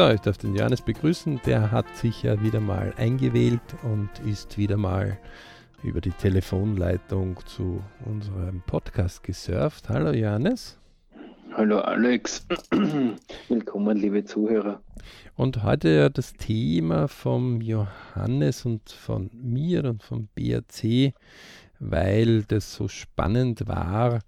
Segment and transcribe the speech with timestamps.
[0.00, 1.42] So, ich darf den Johannes begrüßen.
[1.44, 5.18] Der hat sich ja wieder mal eingewählt und ist wieder mal
[5.82, 9.90] über die Telefonleitung zu unserem Podcast gesurft.
[9.90, 10.78] Hallo Johannes.
[11.54, 12.46] Hallo Alex.
[13.50, 14.80] Willkommen, liebe Zuhörer.
[15.36, 21.12] Und heute das Thema vom Johannes und von mir und vom BRC,
[21.78, 24.20] weil das so spannend war,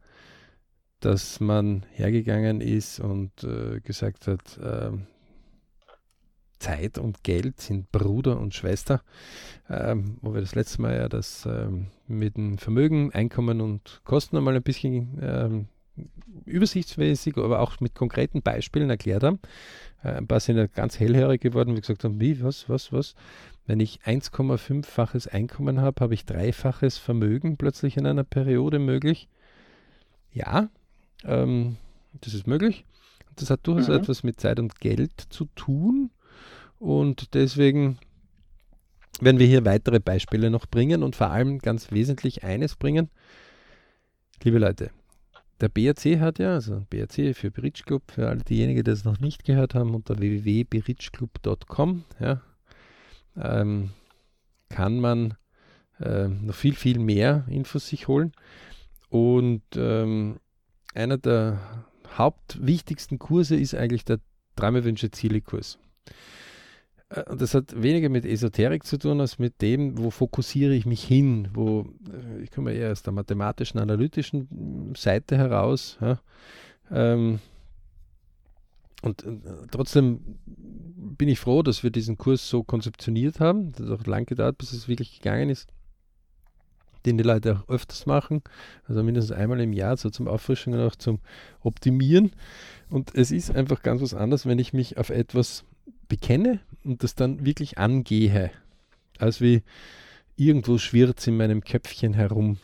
[1.01, 4.91] dass man hergegangen ist und äh, gesagt hat, äh,
[6.63, 9.03] Zeit und Geld sind Bruder und Schwester,
[9.69, 14.37] ähm, wo wir das letzte Mal ja das ähm, mit dem Vermögen, Einkommen und Kosten
[14.37, 15.67] einmal ein bisschen ähm,
[16.47, 19.41] übersichtsmäßig, aber auch mit konkreten Beispielen erklärt haben.
[20.05, 23.15] Äh, ein paar sind ja ganz hellhörig geworden, wie gesagt haben, wie, was, was, was.
[23.67, 29.29] Wenn ich 1,5-faches Einkommen habe, habe ich dreifaches Vermögen plötzlich in einer Periode möglich.
[30.33, 30.69] Ja,
[31.25, 31.77] ähm,
[32.21, 32.85] das ist möglich.
[33.37, 33.95] Das hat durchaus mhm.
[33.95, 36.11] etwas mit Zeit und Geld zu tun.
[36.83, 37.97] Und deswegen
[39.21, 43.09] werden wir hier weitere Beispiele noch bringen und vor allem ganz wesentlich eines bringen.
[44.43, 44.91] Liebe Leute,
[45.61, 49.21] der BRC hat ja, also BRC für Bridge Club, für alle diejenigen, die das noch
[49.21, 52.43] nicht gehört haben, unter www.bridgeclub.com ja,
[53.41, 53.91] ähm,
[54.69, 55.35] kann man
[56.01, 58.33] äh, noch viel, viel mehr Infos sich holen.
[59.09, 60.41] Und ähm,
[60.95, 61.85] einer der
[62.19, 64.19] hauptwichtigsten Kurse ist eigentlich der
[64.57, 65.79] Träume, Wünsche, Ziele Kurs.
[67.13, 70.87] Äh, und das hat weniger mit Esoterik zu tun, als mit dem, wo fokussiere ich
[70.87, 75.99] mich hin, wo äh, ich komme eher aus der mathematischen, analytischen Seite heraus.
[76.01, 76.21] Ja,
[76.91, 77.41] ähm,
[79.03, 79.37] und äh,
[79.71, 83.73] trotzdem bin ich froh, dass wir diesen Kurs so konzeptioniert haben.
[83.73, 85.69] Das hat auch lang gedauert, bis es wirklich gegangen ist.
[87.05, 88.43] Den die Leute auch öfters machen,
[88.87, 91.19] also mindestens einmal im Jahr, so zum Auffrischen und auch zum
[91.61, 92.31] Optimieren.
[92.91, 95.65] Und es ist einfach ganz was anderes, wenn ich mich auf etwas
[96.13, 98.51] bekenne und das dann wirklich angehe,
[99.17, 99.63] als wie
[100.37, 102.59] irgendwo schwirrt in meinem Köpfchen herum.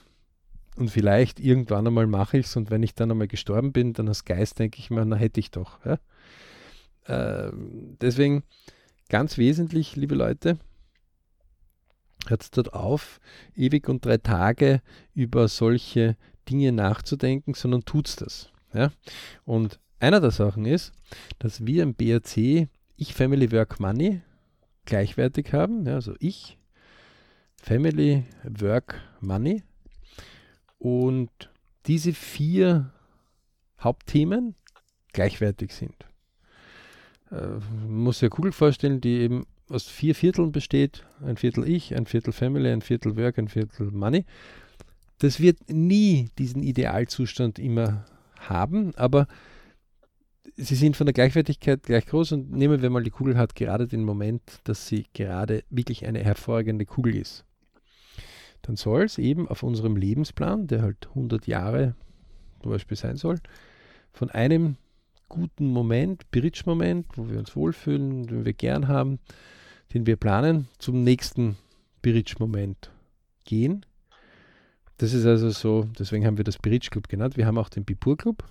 [0.77, 4.07] Und vielleicht irgendwann einmal mache ich es und wenn ich dann einmal gestorben bin, dann
[4.07, 5.79] als Geist denke ich mir, na hätte ich doch.
[5.87, 5.99] Ja?
[7.07, 7.53] Äh,
[8.03, 8.43] deswegen
[9.09, 10.59] ganz wesentlich, liebe Leute,
[12.27, 13.19] hört es dort auf,
[13.57, 14.83] ewig und drei Tage
[15.15, 16.19] über solche
[16.51, 18.51] Dinge nachzudenken, sondern tut es das.
[18.75, 18.93] Ja?
[19.47, 20.93] Und einer der Sachen ist,
[21.39, 24.21] dass wir im BRC ich, Family, Work, Money
[24.85, 25.87] gleichwertig haben.
[25.87, 26.59] Ja, also ich,
[27.63, 29.63] Family, Work, Money.
[30.79, 31.31] Und
[31.87, 32.93] diese vier
[33.81, 34.55] Hauptthemen
[35.13, 35.95] gleichwertig sind.
[37.31, 41.05] Äh, man muss eine Kugel vorstellen, die eben aus vier Vierteln besteht.
[41.21, 44.25] Ein Viertel ich, ein Viertel Family, ein Viertel Work, ein Viertel Money.
[45.19, 48.05] Das wird nie diesen Idealzustand immer
[48.39, 49.27] haben, aber
[50.59, 53.87] sie sind von der Gleichwertigkeit gleich groß und nehmen wir mal, die Kugel hat gerade
[53.87, 57.45] den Moment, dass sie gerade wirklich eine hervorragende Kugel ist.
[58.63, 61.95] Dann soll es eben auf unserem Lebensplan, der halt 100 Jahre
[62.61, 63.39] zum Beispiel sein soll,
[64.13, 64.77] von einem
[65.29, 69.21] guten Moment, Bridge-Moment, wo wir uns wohlfühlen, den wir gern haben,
[69.95, 71.57] den wir planen, zum nächsten
[72.03, 72.91] Bridge-Moment
[73.45, 73.87] gehen.
[74.97, 77.37] Das ist also so, deswegen haben wir das Bridge Club genannt.
[77.37, 78.43] Wir haben auch den Bipur Club,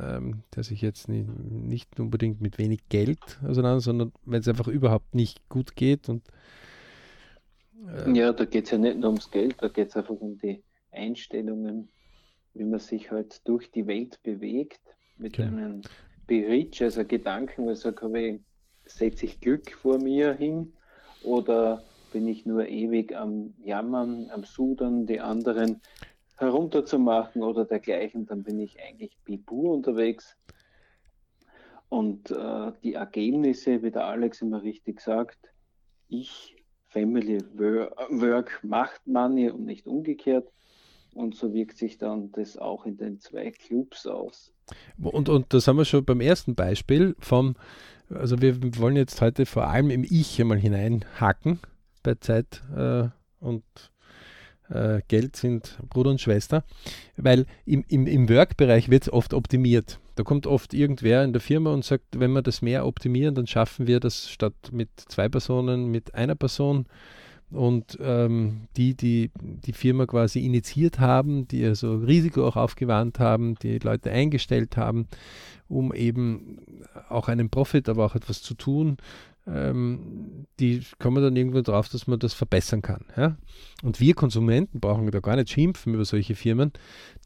[0.00, 4.68] ähm, der sich jetzt nicht, nicht, unbedingt mit wenig Geld auseinander, sondern wenn es einfach
[4.68, 6.22] überhaupt nicht gut geht und
[7.88, 10.38] äh, ja, da geht es ja nicht nur ums Geld, da geht es einfach um
[10.38, 11.88] die Einstellungen,
[12.54, 14.80] wie man sich halt durch die Welt bewegt,
[15.18, 15.34] mit.
[15.34, 15.56] Genau.
[15.56, 15.82] einem
[16.26, 18.40] Berich, also Gedanken, wo ich sage, okay,
[18.86, 20.72] setze ich Glück vor mir hin
[21.22, 25.80] oder bin ich nur ewig am Jammern, am Sudern, die anderen
[26.36, 30.36] herunterzumachen oder dergleichen, dann bin ich eigentlich Bibu unterwegs.
[31.88, 35.38] Und äh, die Ergebnisse, wie der Alex immer richtig sagt,
[36.08, 36.56] ich,
[36.88, 40.50] Family, Work macht Money und nicht umgekehrt.
[41.14, 44.52] Und so wirkt sich dann das auch in den zwei Clubs aus.
[45.00, 47.54] Und, und das haben wir schon beim ersten Beispiel vom,
[48.10, 51.60] also wir wollen jetzt heute vor allem im Ich einmal hineinhaken
[52.02, 53.08] bei Zeit äh,
[53.38, 53.62] und
[54.70, 56.64] äh, Geld sind Bruder und Schwester,
[57.16, 59.98] weil im, im, im Work-Bereich wird es oft optimiert.
[60.16, 63.46] Da kommt oft irgendwer in der Firma und sagt, wenn wir das mehr optimieren, dann
[63.46, 66.86] schaffen wir das statt mit zwei Personen mit einer Person.
[67.50, 73.54] Und ähm, die, die die Firma quasi initiiert haben, die also Risiko auch aufgewandt haben,
[73.56, 75.06] die Leute eingestellt haben,
[75.68, 76.58] um eben
[77.08, 78.96] auch einen Profit, aber auch etwas zu tun,
[79.46, 83.04] ähm, die kommen dann irgendwo drauf, dass man das verbessern kann.
[83.16, 83.36] Ja?
[83.82, 86.72] Und wir Konsumenten brauchen da gar nicht schimpfen über solche Firmen,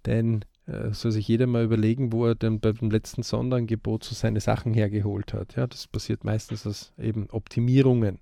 [0.07, 4.41] denn Äh, soll sich jeder mal überlegen, wo er denn beim letzten Sonderangebot so seine
[4.41, 5.57] Sachen hergeholt hat.
[5.57, 8.19] Ja, das passiert meistens aus eben Optimierungen.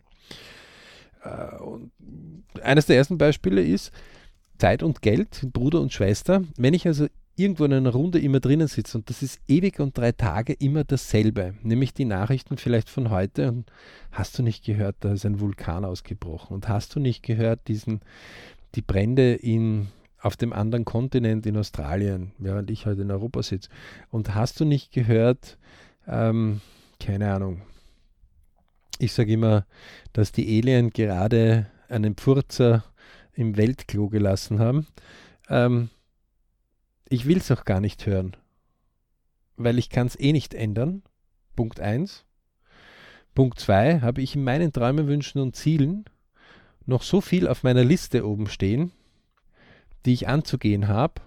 [1.24, 1.90] Äh, und
[2.62, 3.90] eines der ersten Beispiele ist
[4.58, 6.44] Zeit und Geld, Bruder und Schwester.
[6.56, 9.96] Wenn ich also irgendwo in einer Runde immer drinnen sitze und das ist ewig und
[9.96, 13.70] drei Tage immer dasselbe, nämlich die Nachrichten vielleicht von heute und
[14.10, 16.54] hast du nicht gehört, da ist ein Vulkan ausgebrochen.
[16.54, 18.00] Und hast du nicht gehört, diesen,
[18.74, 19.88] die Brände in,
[20.18, 23.68] auf dem anderen Kontinent in Australien, während ich heute in Europa sitze.
[24.10, 25.58] Und hast du nicht gehört,
[26.08, 26.62] ähm,
[26.98, 27.62] keine Ahnung,
[28.98, 29.66] ich sage immer,
[30.14, 32.84] dass die Alien gerade einen Pfurzer
[33.34, 34.86] im Weltklo gelassen haben.
[35.50, 35.90] Ähm,
[37.08, 38.36] ich will es auch gar nicht hören,
[39.56, 41.02] weil ich kann es eh nicht ändern.
[41.54, 42.24] Punkt 1.
[43.34, 46.04] Punkt 2 habe ich in meinen Träumen, Wünschen und Zielen
[46.86, 48.92] noch so viel auf meiner Liste oben stehen,
[50.04, 51.20] die ich anzugehen habe.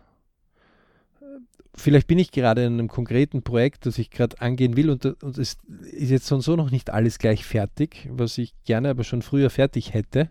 [1.76, 5.38] Vielleicht bin ich gerade in einem konkreten Projekt, das ich gerade angehen will und, und
[5.38, 5.58] es
[5.92, 9.50] ist jetzt so so noch nicht alles gleich fertig, was ich gerne aber schon früher
[9.50, 10.30] fertig hätte,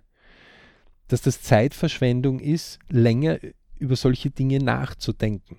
[1.07, 3.39] dass das Zeitverschwendung ist, länger
[3.79, 5.59] über solche Dinge nachzudenken.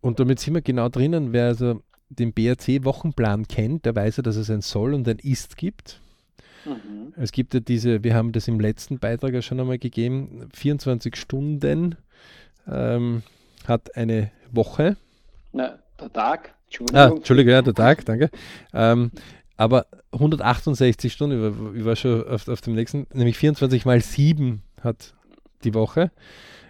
[0.00, 4.36] Und damit sind wir genau drinnen, wer also den BRC-Wochenplan kennt, der weiß ja, dass
[4.36, 6.00] es ein Soll und ein Ist gibt.
[6.64, 7.12] Mhm.
[7.16, 11.16] Es gibt ja diese, wir haben das im letzten Beitrag ja schon einmal gegeben, 24
[11.16, 11.96] Stunden
[12.68, 13.22] ähm,
[13.66, 14.96] hat eine Woche.
[15.52, 16.54] Na, der Tag.
[16.66, 17.00] Entschuldigung.
[17.00, 18.30] Ah, Entschuldigung, ja, der Tag, danke.
[18.72, 19.10] Ähm,
[19.56, 25.14] aber 168 Stunden, ich war schon auf, auf dem nächsten, nämlich 24 mal 7 hat
[25.64, 26.10] die Woche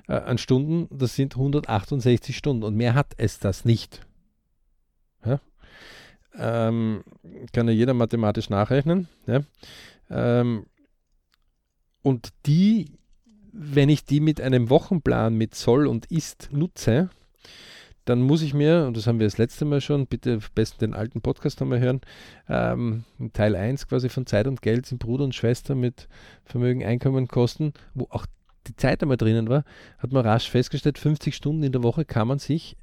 [0.09, 4.07] äh, an Stunden, das sind 168 Stunden und mehr hat es das nicht.
[5.25, 5.41] Ja?
[6.39, 7.03] Ähm,
[7.53, 9.09] kann ja jeder mathematisch nachrechnen.
[9.27, 9.41] Ja?
[10.11, 10.67] Ähm,
[12.03, 12.93] und die,
[13.53, 17.11] wenn ich die mit einem Wochenplan mit Soll und Ist nutze,
[18.05, 20.95] dann muss ich mir, und das haben wir das letzte Mal schon, bitte besten den
[20.95, 22.01] alten Podcast nochmal hören,
[22.49, 26.09] ähm, Teil 1 quasi von Zeit und Geld sind Bruder und Schwester mit
[26.45, 28.27] Vermögen, Einkommen, Kosten, wo auch
[28.69, 29.65] die Zeit einmal drinnen war,
[29.99, 32.77] hat man rasch festgestellt, 50 Stunden in der Woche kann man sich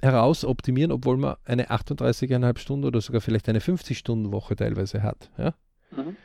[0.00, 5.30] heraus optimieren, obwohl man eine 38,5 Stunden oder sogar vielleicht eine 50-Stunden-Woche teilweise hat.
[5.36, 5.54] Ja?
[5.90, 6.16] Mhm.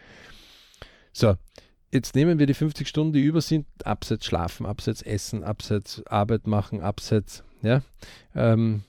[1.11, 1.35] So,
[1.91, 6.47] jetzt nehmen wir die 50 Stunden, die über sind, abseits schlafen, abseits essen, abseits Arbeit
[6.47, 7.81] machen, abseits, ja,
[8.35, 8.83] ähm,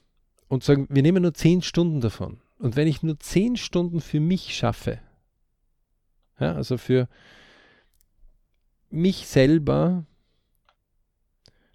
[0.49, 2.41] und sagen, wir nehmen nur 10 Stunden davon.
[2.59, 4.99] Und wenn ich nur 10 Stunden für mich schaffe,
[6.39, 7.09] ja, also für,
[8.95, 10.05] mich selber,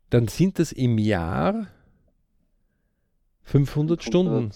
[0.10, 1.68] dann sind das im Jahr
[3.44, 4.52] 500 Stunden.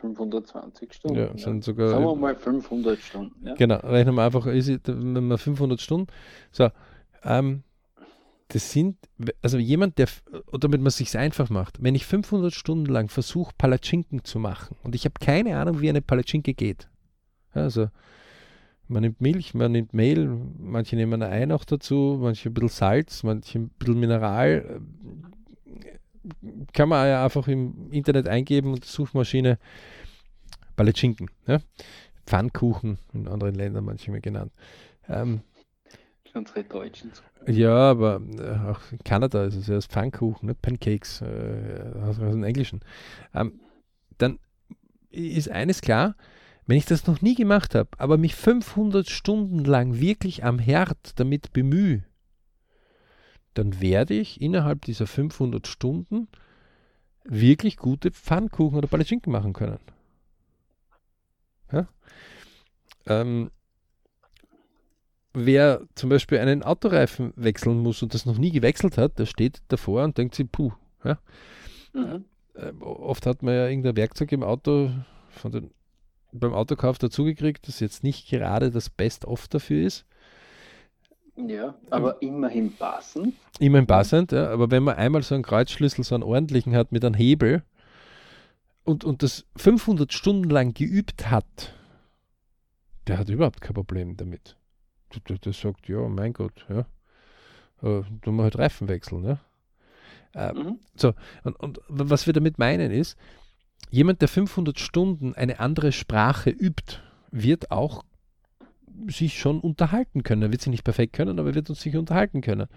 [0.00, 1.18] 520 Stunden.
[1.18, 1.90] Ja, sind sogar.
[1.90, 3.46] Sagen wir mal 500 Stunden.
[3.46, 3.54] Ja?
[3.54, 6.08] Genau, rechnen wir einfach, wenn wir 500 Stunden.
[6.50, 6.70] So,
[7.22, 7.62] ähm,
[8.48, 8.96] das sind,
[9.40, 10.08] also jemand, der,
[10.52, 14.76] damit man es sich einfach macht, wenn ich 500 Stunden lang versuche, Palatschinken zu machen
[14.82, 16.88] und ich habe keine Ahnung, wie eine Palatschinke geht.
[17.52, 17.88] Also,
[18.92, 20.28] man nimmt Milch, man nimmt Mehl,
[20.58, 24.80] manche nehmen ein Ei noch dazu, manche ein bisschen Salz, manche ein bisschen Mineral.
[26.72, 29.58] Kann man ja einfach im Internet eingeben und Suchmaschine
[30.76, 31.30] Palatschinken.
[31.46, 31.58] Ja?
[32.26, 34.52] Pfannkuchen in anderen Ländern manchmal genannt.
[35.08, 35.40] Ähm,
[36.34, 37.10] Unsere Deutschen.
[37.46, 42.16] Ja, aber äh, auch in Kanada ist es ja das Pfannkuchen, nicht Pancakes, äh, aus
[42.16, 42.80] dem Englischen.
[43.34, 43.60] Ähm,
[44.18, 44.38] dann
[45.10, 46.14] ist eines klar,
[46.66, 51.18] wenn ich das noch nie gemacht habe, aber mich 500 Stunden lang wirklich am Herd
[51.18, 52.04] damit bemühe,
[53.54, 56.28] dann werde ich innerhalb dieser 500 Stunden
[57.24, 59.78] wirklich gute Pfannkuchen oder Palatschinken machen können.
[61.70, 61.88] Ja?
[63.06, 63.50] Ähm,
[65.34, 69.62] wer zum Beispiel einen Autoreifen wechseln muss und das noch nie gewechselt hat, der steht
[69.68, 70.72] davor und denkt sich, puh.
[71.04, 71.18] Ja?
[71.92, 72.24] Mhm.
[72.54, 74.90] Äh, oft hat man ja irgendein Werkzeug im Auto
[75.30, 75.70] von den
[76.32, 80.06] beim Autokauf dazugekriegt, das jetzt nicht gerade das Best-of dafür ist.
[81.36, 83.34] Ja, aber ähm, immerhin passend.
[83.58, 84.50] Immerhin passend, ja.
[84.50, 87.62] Aber wenn man einmal so einen Kreuzschlüssel, so einen ordentlichen hat mit einem Hebel
[88.84, 91.74] und, und das 500 Stunden lang geübt hat,
[93.06, 94.56] der hat überhaupt kein Problem damit.
[95.28, 96.80] Der, der sagt, ja, mein Gott, ja.
[97.82, 99.38] Äh, tun wir halt Reifen wechseln, ja.
[100.34, 100.78] Äh, mhm.
[100.96, 103.18] So, und, und was wir damit meinen ist,
[103.90, 106.98] jemand, der 500 Stunden eine andere Sprache übt,
[107.30, 108.04] wird auch
[109.08, 110.42] sich schon unterhalten können.
[110.42, 112.68] Er wird sie nicht perfekt können, aber er wird uns sich unterhalten können.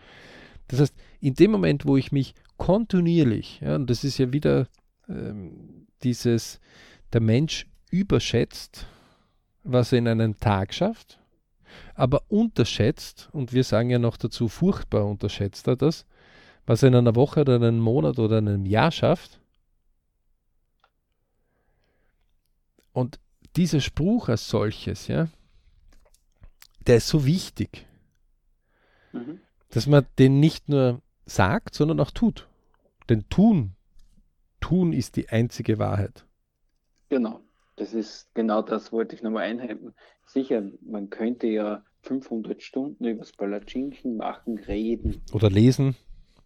[0.67, 4.67] Das heißt, in dem Moment, wo ich mich kontinuierlich, ja, und das ist ja wieder
[5.07, 6.59] ähm, dieses,
[7.13, 8.88] der Mensch überschätzt,
[9.63, 11.19] was er in einem Tag schafft,
[11.93, 16.05] aber unterschätzt, und wir sagen ja noch dazu, furchtbar unterschätzt er das,
[16.65, 19.39] was er in einer Woche oder einem Monat oder einem Jahr schafft.
[22.95, 23.19] Und
[23.57, 25.27] dieser Spruch als solches, ja,
[26.87, 27.85] der ist so wichtig,
[29.11, 29.41] mhm.
[29.71, 32.47] dass man den nicht nur sagt, sondern auch tut.
[33.09, 33.75] Denn tun,
[34.61, 36.25] tun ist die einzige Wahrheit.
[37.09, 37.41] Genau,
[37.75, 39.93] das ist genau das, wollte ich nochmal einhalten.
[40.25, 45.21] Sicher, man könnte ja 500 Stunden über das Palatschinken machen, reden.
[45.33, 45.97] Oder lesen.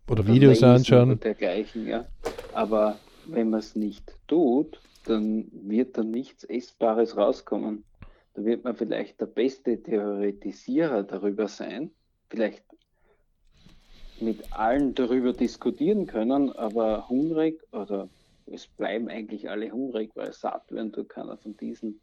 [0.08, 1.12] Oder, oder Videos anschauen.
[1.12, 2.08] Oder dergleichen, ja.
[2.54, 7.84] Aber wenn man es nicht tut, dann wird da nichts Essbares rauskommen.
[8.34, 11.92] Da wird man vielleicht der beste Theoretisierer darüber sein,
[12.30, 12.64] vielleicht
[14.22, 18.10] mit allen darüber diskutieren können, aber hungrig oder
[18.46, 22.02] es bleiben eigentlich alle hungrig, weil satt werden tut keiner von diesen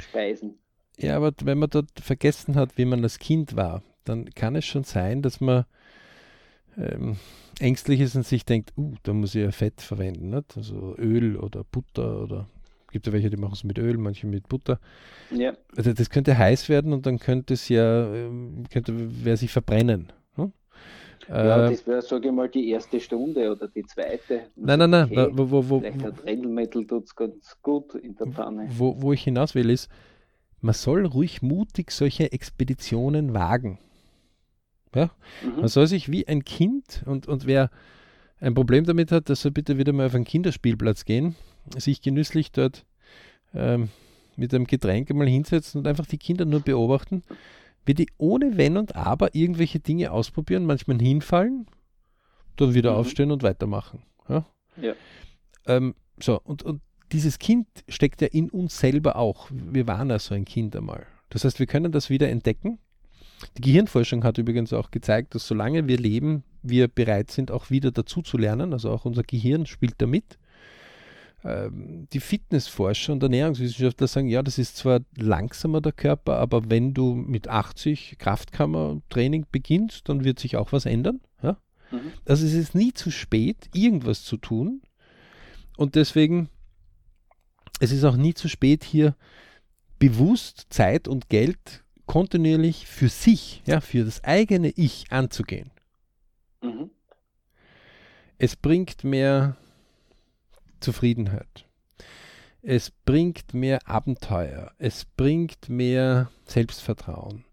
[0.00, 0.58] Speisen.
[0.98, 4.64] Ja, aber wenn man dort vergessen hat, wie man als Kind war, dann kann es
[4.64, 5.64] schon sein, dass man
[6.76, 7.16] ähm,
[7.58, 10.56] ängstlich ist und sich denkt, uh, da muss ich ja Fett verwenden, nicht?
[10.56, 12.46] also Öl oder Butter oder
[12.96, 14.80] gibt ja welche, die machen es mit Öl, manche mit Butter.
[15.30, 15.52] Ja.
[15.76, 20.12] Also das könnte heiß werden und dann könnte es ja, ähm, könnte wer sich verbrennen.
[20.36, 20.52] Hm?
[21.28, 24.46] Ja, äh, das wäre, sage ich mal, die erste Stunde oder die zweite.
[24.56, 25.04] Nein, nein, nein.
[25.10, 28.68] Okay, wo, wo, wo, vielleicht hat Redelmetal tut es ganz gut in der Pfanne.
[28.70, 29.90] Wo, wo ich hinaus will, ist,
[30.62, 33.78] man soll ruhig mutig solche Expeditionen wagen.
[34.96, 35.10] Ja?
[35.44, 35.60] Mhm.
[35.60, 37.70] Man soll sich wie ein Kind und, und wer
[38.40, 41.36] ein Problem damit hat, der soll bitte wieder mal auf einen Kinderspielplatz gehen,
[41.76, 42.84] sich genüsslich dort
[43.54, 43.90] ähm,
[44.36, 47.22] mit einem Getränk mal hinsetzen und einfach die Kinder nur beobachten,
[47.84, 51.66] wie die ohne Wenn und Aber irgendwelche Dinge ausprobieren, manchmal hinfallen,
[52.56, 52.96] dann wieder mhm.
[52.98, 54.02] aufstehen und weitermachen.
[54.28, 54.46] Ja.
[54.80, 54.94] ja.
[55.66, 56.80] Ähm, so, und, und
[57.12, 59.48] dieses Kind steckt ja in uns selber auch.
[59.50, 61.06] Wir waren ja so ein Kind einmal.
[61.30, 62.78] Das heißt, wir können das wieder entdecken
[63.56, 67.90] die Gehirnforschung hat übrigens auch gezeigt, dass solange wir leben, wir bereit sind, auch wieder
[67.90, 68.72] dazu zu lernen.
[68.72, 70.38] Also auch unser Gehirn spielt da mit.
[71.44, 76.94] Ähm, die Fitnessforscher und Ernährungswissenschaftler sagen, ja, das ist zwar langsamer der Körper, aber wenn
[76.94, 81.20] du mit 80 Kraftkammertraining beginnst, dann wird sich auch was ändern.
[81.42, 81.58] Ja?
[81.92, 82.12] Mhm.
[82.24, 84.82] Also es ist nie zu spät, irgendwas zu tun.
[85.76, 86.48] Und deswegen,
[87.80, 89.14] es ist auch nie zu spät, hier
[89.98, 95.70] bewusst Zeit und Geld kontinuierlich für sich, ja, für das eigene Ich anzugehen.
[96.62, 96.90] Mhm.
[98.38, 99.56] Es bringt mehr
[100.80, 101.66] Zufriedenheit.
[102.62, 104.72] Es bringt mehr Abenteuer.
[104.78, 107.44] Es bringt mehr Selbstvertrauen.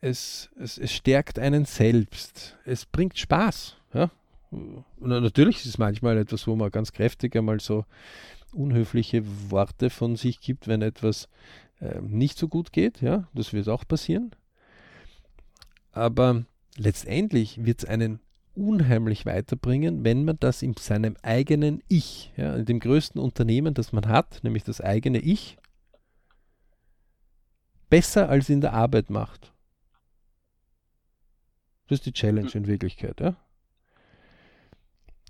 [0.00, 2.56] Es, es, es stärkt einen selbst.
[2.64, 3.76] Es bringt Spaß.
[3.92, 4.10] Ja?
[4.50, 7.84] Und natürlich ist es manchmal etwas, wo man ganz kräftig einmal so
[8.52, 11.28] unhöfliche Worte von sich gibt, wenn etwas
[11.80, 13.00] äh, nicht so gut geht.
[13.00, 14.30] Ja, das wird auch passieren.
[15.92, 16.44] Aber
[16.76, 18.20] letztendlich wird es einen
[18.54, 23.92] unheimlich weiterbringen, wenn man das in seinem eigenen Ich, ja, in dem größten Unternehmen, das
[23.92, 25.58] man hat, nämlich das eigene Ich,
[27.88, 29.52] besser als in der Arbeit macht.
[31.86, 33.20] Das ist die Challenge in Wirklichkeit.
[33.20, 33.36] Ja?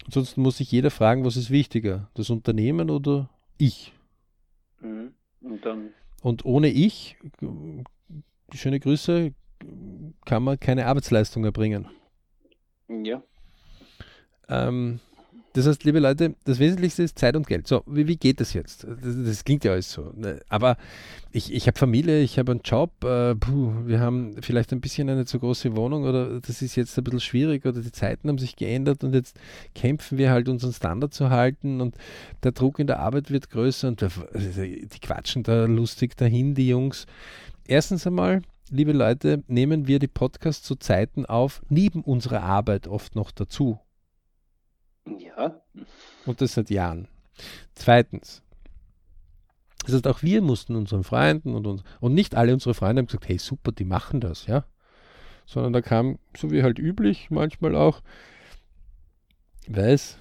[0.07, 3.29] Ansonsten muss sich jeder fragen, was ist wichtiger, das Unternehmen oder
[3.59, 3.93] ich?
[4.81, 5.13] Mhm.
[5.41, 5.91] Und dann
[6.23, 7.17] und ohne ich,
[8.53, 9.33] schöne Grüße,
[10.25, 11.89] kann man keine Arbeitsleistung erbringen.
[12.89, 13.23] Ja.
[14.49, 15.01] Ähm,
[15.55, 17.67] das heißt, liebe Leute, das Wesentlichste ist Zeit und Geld.
[17.67, 18.85] So, wie, wie geht das jetzt?
[18.85, 20.13] Das, das, klingt ja alles so.
[20.15, 20.41] Ne?
[20.49, 20.77] Aber
[21.33, 25.09] ich, ich habe Familie, ich habe einen Job, äh, puh, wir haben vielleicht ein bisschen
[25.09, 28.39] eine zu große Wohnung oder das ist jetzt ein bisschen schwierig oder die Zeiten haben
[28.39, 29.39] sich geändert und jetzt
[29.75, 31.97] kämpfen wir halt unseren Standard zu halten und
[32.43, 36.69] der Druck in der Arbeit wird größer und also die quatschen da lustig dahin, die
[36.69, 37.07] Jungs.
[37.67, 43.17] Erstens einmal, liebe Leute, nehmen wir die Podcasts zu Zeiten auf, neben unserer Arbeit oft
[43.17, 43.79] noch dazu.
[45.39, 45.61] Ja.
[46.27, 47.09] Und das seit Jahren.
[47.75, 48.43] Zweitens.
[49.85, 53.07] Das heißt, auch wir mussten unseren Freunden und, uns, und nicht alle unsere Freunde haben
[53.07, 54.65] gesagt, hey super, die machen das, ja.
[55.47, 58.03] Sondern da kam, so wie halt üblich, manchmal auch,
[59.69, 60.19] weiß,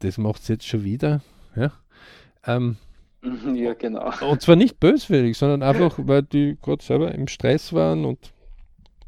[0.00, 1.22] das macht es jetzt schon wieder,
[1.56, 1.72] ja.
[2.46, 2.76] Ähm,
[3.54, 4.12] ja, genau.
[4.28, 8.32] Und zwar nicht böswillig, sondern einfach, weil die gerade selber im Stress waren und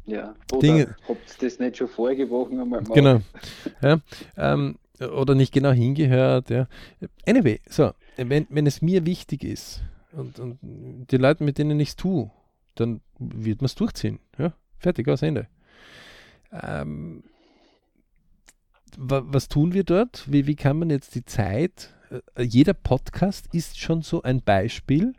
[0.07, 0.95] ja, oder Dinge.
[1.07, 2.93] habt ihr das nicht schon vorige einmal gemacht?
[2.93, 3.21] Genau.
[3.81, 3.99] Ja,
[4.37, 6.49] ähm, oder nicht genau hingehört.
[6.49, 6.67] Ja.
[7.25, 10.59] Anyway, so, wenn, wenn es mir wichtig ist und, und
[11.11, 12.31] die Leute, mit denen ich es tue,
[12.75, 14.19] dann wird man es durchziehen.
[14.37, 14.53] Ja.
[14.79, 15.47] Fertig, aus Ende.
[16.51, 17.23] Ähm,
[18.97, 20.31] was tun wir dort?
[20.31, 21.93] Wie, wie kann man jetzt die Zeit,
[22.35, 25.13] äh, jeder Podcast ist schon so ein Beispiel,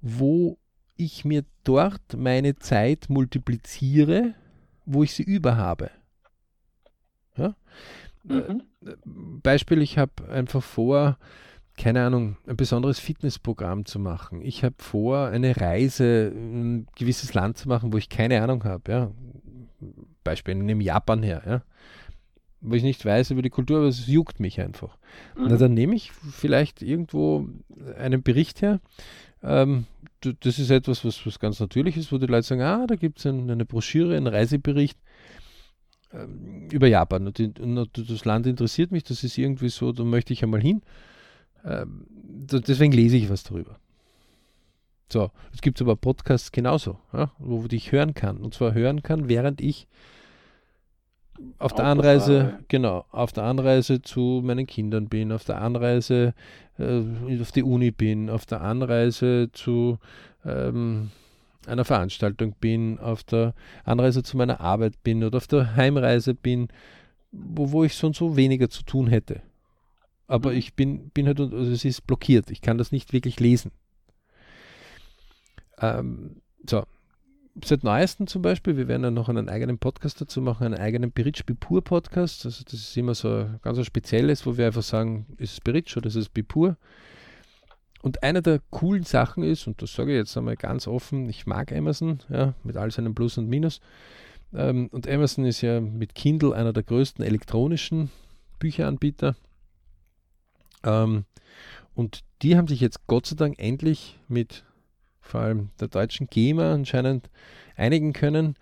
[0.00, 0.58] wo
[0.96, 4.34] ich mir dort meine Zeit multipliziere,
[4.84, 5.90] wo ich sie über habe.
[7.36, 7.56] Ja?
[8.24, 8.62] Mhm.
[8.84, 8.92] Äh,
[9.42, 11.18] Beispiel, ich habe einfach vor,
[11.76, 14.40] keine Ahnung, ein besonderes Fitnessprogramm zu machen.
[14.42, 18.64] Ich habe vor, eine Reise in ein gewisses Land zu machen, wo ich keine Ahnung
[18.64, 18.90] habe.
[18.90, 19.10] Ja?
[20.22, 21.42] Beispiel, in Japan her.
[21.46, 21.62] Ja?
[22.60, 24.96] Wo ich nicht weiß über die Kultur, aber es juckt mich einfach.
[25.36, 25.46] Mhm.
[25.48, 27.48] Na, dann nehme ich vielleicht irgendwo
[27.98, 28.80] einen Bericht her.
[29.42, 29.86] Ähm,
[30.40, 33.18] das ist etwas, was, was ganz natürlich ist, wo die Leute sagen, ah, da gibt
[33.18, 34.98] es ein, eine Broschüre, einen Reisebericht
[36.70, 37.26] über Japan.
[37.26, 40.82] Und, und, das Land interessiert mich, das ist irgendwie so, da möchte ich einmal hin.
[41.64, 43.78] Ähm, deswegen lese ich was darüber.
[45.12, 48.38] So, es gibt aber Podcasts genauso, ja, wo ich hören kann.
[48.38, 49.86] Und zwar hören kann, während ich
[51.58, 56.34] auf der Anreise, genau, auf der Anreise zu meinen Kindern bin, auf der Anreise
[56.78, 57.02] äh,
[57.40, 59.98] auf die Uni bin, auf der Anreise zu
[60.44, 61.10] ähm,
[61.68, 63.54] einer Veranstaltung bin, auf der
[63.84, 66.68] Anreise zu meiner Arbeit bin oder auf der Heimreise bin,
[67.32, 69.42] wo, wo ich sonst so weniger zu tun hätte.
[70.26, 70.56] Aber mhm.
[70.56, 73.72] ich bin, bin halt, also es ist blockiert, ich kann das nicht wirklich lesen.
[75.78, 76.84] Ähm, so,
[77.62, 81.12] seit neuestem zum Beispiel, wir werden ja noch einen eigenen Podcast dazu machen, einen eigenen
[81.12, 82.46] Biritsch Bipur Podcast.
[82.46, 85.96] Also das ist immer so ganz was Spezielles, wo wir einfach sagen, ist es Biritsch
[85.96, 86.76] oder ist es Bipur?
[88.04, 91.46] Und eine der coolen Sachen ist, und das sage ich jetzt einmal ganz offen, ich
[91.46, 93.80] mag Amazon, ja, mit all seinen Plus und Minus.
[94.52, 98.10] Ähm, und Amazon ist ja mit Kindle einer der größten elektronischen
[98.58, 99.36] Bücheranbieter.
[100.82, 101.24] Ähm,
[101.94, 104.66] und die haben sich jetzt Gott sei Dank endlich mit
[105.22, 107.30] vor allem der deutschen GEMA anscheinend
[107.74, 108.56] einigen können.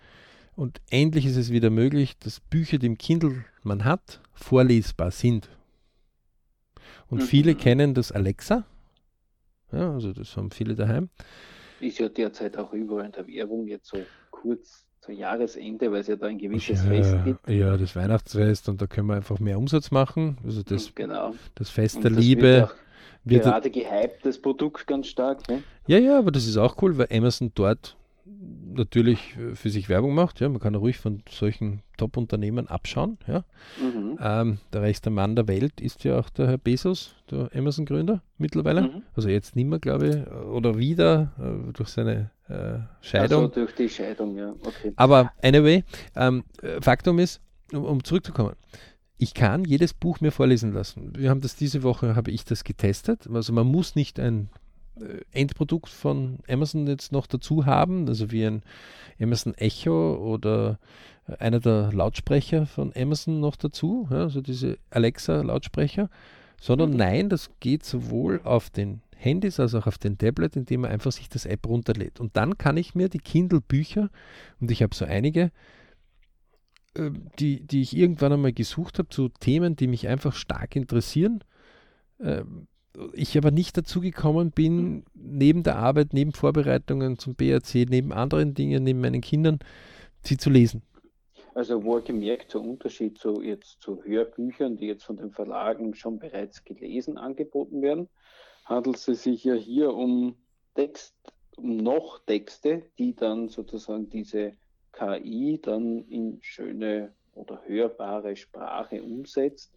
[0.55, 5.49] Und endlich ist es wieder möglich, dass Bücher, die im Kindle man hat, vorlesbar sind.
[7.09, 7.25] Und mhm.
[7.25, 8.63] viele kennen das Alexa.
[9.73, 11.09] Ja, also das haben viele daheim.
[11.79, 13.97] Ist ja derzeit auch überall in der Werbung jetzt so
[14.31, 17.49] kurz zur Jahresende, weil es ja da ein gewisses ja, Fest gibt.
[17.49, 20.37] Ja, das Weihnachtsfest und da können wir einfach mehr Umsatz machen.
[20.45, 21.33] Also das, genau.
[21.55, 22.69] das Fest der Liebe
[23.25, 25.47] wird gerade gehypt, das Produkt ganz stark.
[25.49, 25.63] Ne?
[25.87, 30.39] Ja, ja, aber das ist auch cool, weil Amazon dort natürlich für sich Werbung macht.
[30.39, 33.17] Ja, man kann ruhig von solchen Top-Unternehmen abschauen.
[33.27, 33.43] Ja.
[33.81, 34.17] Mhm.
[34.21, 38.83] Ähm, der reichste Mann der Welt ist ja auch der Herr Bezos, der Amazon-Gründer mittlerweile.
[38.83, 39.03] Mhm.
[39.15, 43.43] Also jetzt nicht mehr, glaube ich, oder wieder äh, durch seine äh, Scheidung.
[43.43, 44.51] Also durch die Scheidung, ja.
[44.51, 44.93] Okay.
[44.95, 45.83] Aber anyway,
[46.15, 46.43] ähm,
[46.81, 48.55] Faktum ist, um, um zurückzukommen,
[49.17, 51.13] ich kann jedes Buch mir vorlesen lassen.
[51.15, 53.27] Wir haben das diese Woche, habe ich das getestet.
[53.31, 54.62] Also man muss nicht ein äh,
[55.31, 58.61] Endprodukt von Amazon jetzt noch dazu haben, also wie ein
[59.19, 60.79] Amazon Echo oder
[61.27, 66.09] äh, einer der Lautsprecher von Amazon noch dazu, ja, also diese Alexa-Lautsprecher,
[66.61, 66.97] sondern mhm.
[66.97, 71.11] nein, das geht sowohl auf den Handys als auch auf den Tablet, indem man einfach
[71.11, 72.19] sich das App runterlädt.
[72.19, 74.09] Und dann kann ich mir die Kindle-Bücher,
[74.59, 75.51] und ich habe so einige,
[76.95, 81.43] ähm, die, die ich irgendwann einmal gesucht habe zu Themen, die mich einfach stark interessieren.
[83.13, 88.53] Ich aber nicht dazu gekommen bin, neben der Arbeit, neben Vorbereitungen zum BRC, neben anderen
[88.53, 89.59] Dingen, neben meinen Kindern,
[90.23, 90.83] sie zu lesen.
[91.55, 96.63] Also wohlgemerkt, der Unterschied zu jetzt zu Hörbüchern, die jetzt von den Verlagen schon bereits
[96.63, 98.09] gelesen angeboten werden,
[98.65, 100.35] handelt es sich ja hier um
[100.73, 101.15] Text,
[101.55, 104.53] um noch Texte, die dann sozusagen diese
[104.93, 109.71] KI dann in schöne oder hörbare Sprache umsetzt,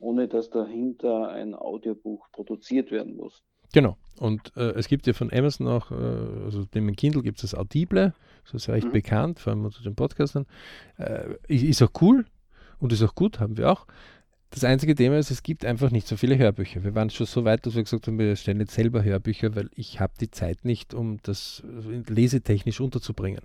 [0.00, 3.42] ohne dass dahinter ein Audiobuch produziert werden muss.
[3.72, 3.96] Genau.
[4.18, 7.58] Und äh, es gibt ja von Amazon auch, äh, also dem Kindle gibt es das
[7.58, 8.92] Audible, das ist ja recht mhm.
[8.92, 10.46] bekannt, vor allem unter den Podcastern.
[10.98, 12.24] Äh, ist auch cool
[12.80, 13.86] und ist auch gut, haben wir auch.
[14.50, 16.82] Das einzige Thema ist, es gibt einfach nicht so viele Hörbücher.
[16.82, 19.70] Wir waren schon so weit, dass wir gesagt haben, wir stellen jetzt selber Hörbücher, weil
[19.76, 21.62] ich habe die Zeit nicht, um das
[22.08, 23.42] lesetechnisch unterzubringen.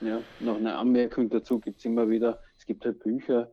[0.00, 3.50] Ja, noch eine Anmerkung dazu gibt es immer wieder, es gibt halt Bücher,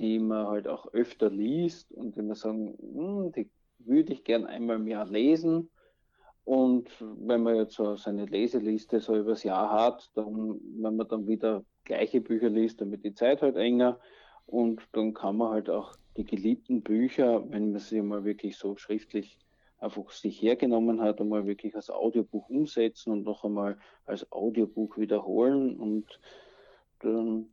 [0.00, 4.46] die man halt auch öfter liest und wenn man sagen, hm, die würde ich gern
[4.46, 5.70] einmal mehr lesen.
[6.44, 11.26] Und wenn man jetzt so seine Leseliste so übers Jahr hat, dann, wenn man dann
[11.26, 14.00] wieder gleiche Bücher liest, dann wird die Zeit halt enger.
[14.46, 18.76] Und dann kann man halt auch die geliebten Bücher, wenn man sie mal wirklich so
[18.76, 19.38] schriftlich
[19.78, 25.78] einfach sich hergenommen hat, einmal wirklich als Audiobuch umsetzen und noch einmal als Audiobuch wiederholen
[25.78, 26.20] und
[27.00, 27.50] dann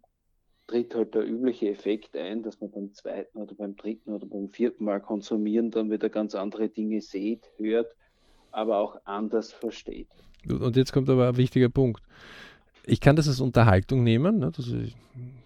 [0.67, 4.49] tritt halt der übliche Effekt ein, dass man beim zweiten oder beim dritten oder beim
[4.49, 7.95] vierten Mal konsumieren dann wieder ganz andere Dinge sieht, hört,
[8.51, 10.09] aber auch anders versteht.
[10.47, 12.03] Und jetzt kommt aber ein wichtiger Punkt.
[12.85, 14.51] Ich kann das als Unterhaltung nehmen, ne?
[14.55, 14.71] das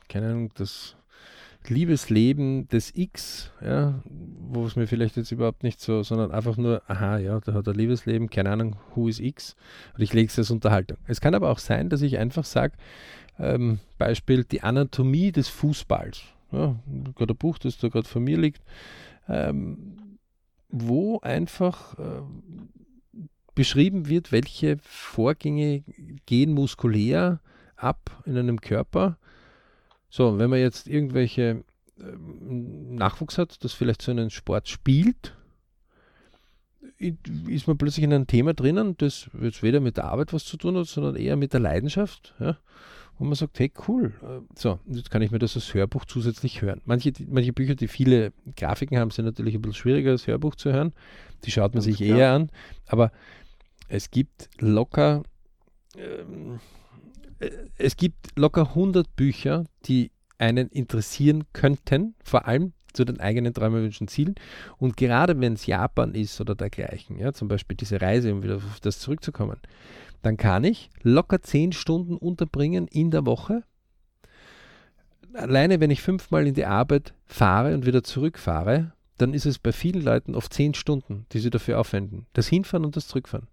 [0.09, 0.95] keine Ahnung, das
[1.67, 6.81] Liebesleben des X, ja, wo es mir vielleicht jetzt überhaupt nicht so, sondern einfach nur,
[6.87, 9.55] aha, ja, da hat er Liebesleben, keine Ahnung, who is X,
[9.95, 10.97] und ich lege es als Unterhaltung.
[11.07, 12.73] Es kann aber auch sein, dass ich einfach sage,
[13.39, 16.23] ähm, Beispiel die Anatomie des Fußballs.
[16.51, 16.75] ja,
[17.15, 18.61] gerade ein Buch, das da gerade vor mir liegt,
[19.27, 20.17] ähm,
[20.69, 22.21] wo einfach äh,
[23.55, 25.83] beschrieben wird, welche Vorgänge
[26.25, 27.39] gehen muskulär
[27.75, 29.17] ab in einem Körper.
[30.09, 31.63] So, wenn man jetzt irgendwelche
[31.99, 35.35] ähm, Nachwuchs hat, das vielleicht so einen Sport spielt,
[36.97, 40.57] ist man plötzlich in einem Thema drinnen, das jetzt weder mit der Arbeit was zu
[40.57, 42.35] tun hat, sondern eher mit der Leidenschaft.
[42.39, 42.57] Ja?
[43.21, 46.63] Und man sagt, hey cool, äh, so, jetzt kann ich mir das als Hörbuch zusätzlich
[46.63, 46.81] hören.
[46.85, 50.73] Manche, manche Bücher, die viele Grafiken haben, sind natürlich ein bisschen schwieriger als Hörbuch zu
[50.73, 50.91] hören.
[51.43, 52.17] Die schaut man Ganz sich klar.
[52.17, 52.49] eher an.
[52.87, 53.11] Aber
[53.89, 55.21] es gibt locker,
[55.95, 56.59] ähm,
[57.37, 63.53] äh, es gibt locker 100 Bücher, die einen interessieren könnten, vor allem zu den eigenen
[63.53, 64.33] Träumen, Wünschen, Zielen.
[64.79, 68.55] Und gerade wenn es Japan ist oder dergleichen, ja, zum Beispiel diese Reise, um wieder
[68.55, 69.59] auf das zurückzukommen,
[70.21, 73.63] dann kann ich locker zehn Stunden unterbringen in der Woche.
[75.33, 79.71] Alleine wenn ich fünfmal in die Arbeit fahre und wieder zurückfahre, dann ist es bei
[79.71, 82.25] vielen Leuten oft zehn Stunden, die sie dafür aufwenden.
[82.33, 83.47] Das Hinfahren und das Zurückfahren.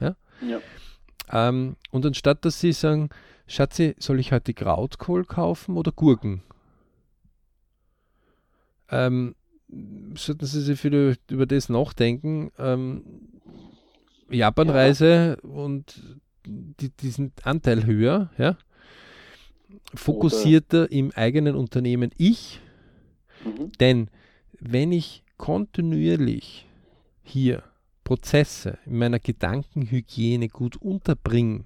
[0.00, 0.16] Ja?
[0.46, 0.60] ja.
[1.30, 3.08] Ähm, und anstatt dass sie sagen,
[3.48, 6.42] Schatzi, soll ich heute Krautkohl kaufen oder Gurken?
[8.90, 9.34] ähm,
[10.14, 12.52] sollten Sie sich wieder über das nachdenken.
[12.58, 13.04] Ähm,
[14.30, 15.48] Japanreise ja.
[15.48, 18.56] und die, diesen Anteil höher, ja.
[19.94, 20.92] Fokussierter Oder.
[20.92, 22.60] im eigenen Unternehmen ich.
[23.44, 23.72] Mhm.
[23.80, 24.10] Denn
[24.58, 26.66] wenn ich kontinuierlich
[27.22, 27.62] hier
[28.04, 31.64] Prozesse in meiner Gedankenhygiene gut unterbringe,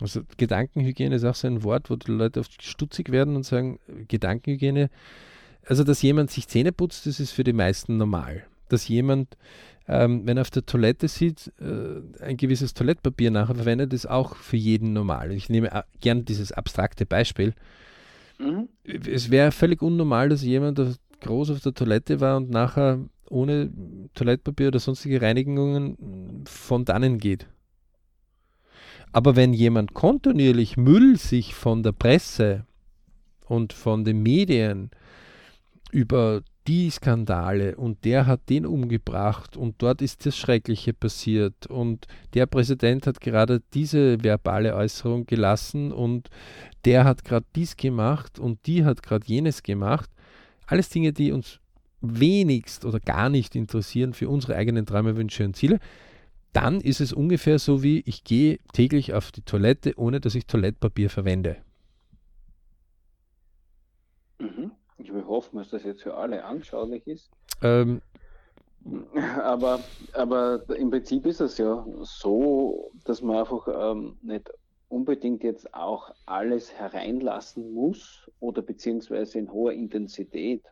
[0.00, 3.80] also Gedankenhygiene ist auch so ein Wort, wo die Leute oft stutzig werden und sagen,
[4.06, 4.90] Gedankenhygiene,
[5.64, 8.46] also dass jemand sich Zähne putzt, das ist für die meisten normal.
[8.68, 9.36] Dass jemand,
[9.88, 14.36] ähm, wenn er auf der Toilette sieht, äh, ein gewisses Toilettpapier nachher verwendet, ist auch
[14.36, 15.32] für jeden normal.
[15.32, 17.54] Ich nehme gern dieses abstrakte Beispiel.
[18.38, 18.68] Mhm.
[18.84, 20.78] Es wäre völlig unnormal, dass jemand
[21.20, 23.70] groß auf der Toilette war und nachher ohne
[24.14, 27.46] Toilettpapier oder sonstige Reinigungen von dannen geht.
[29.12, 32.66] Aber wenn jemand kontinuierlich Müll sich von der Presse
[33.46, 34.90] und von den Medien
[35.90, 42.06] über die Skandale und der hat den umgebracht und dort ist das Schreckliche passiert und
[42.34, 46.28] der Präsident hat gerade diese verbale Äußerung gelassen und
[46.84, 50.10] der hat gerade dies gemacht und die hat gerade jenes gemacht.
[50.66, 51.58] Alles Dinge, die uns
[52.00, 55.80] wenigst oder gar nicht interessieren für unsere eigenen Träume, Wünsche und Ziele
[56.52, 60.46] dann ist es ungefähr so wie, ich gehe täglich auf die Toilette, ohne dass ich
[60.46, 61.56] Toilettpapier verwende.
[64.40, 64.72] Mhm.
[64.98, 67.30] Ich will hoffen, dass das jetzt für alle anschaulich ist.
[67.62, 68.00] Ähm,
[69.42, 69.80] aber,
[70.14, 74.50] aber im Prinzip ist es ja so, dass man einfach ähm, nicht
[74.88, 80.62] unbedingt jetzt auch alles hereinlassen muss oder beziehungsweise in hoher Intensität.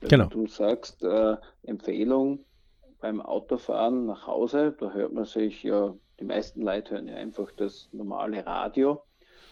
[0.00, 0.26] Wenn genau.
[0.26, 2.44] du sagst, äh, Empfehlung,
[3.00, 7.50] beim Autofahren nach Hause, da hört man sich ja, die meisten Leute hören ja einfach
[7.52, 9.02] das normale Radio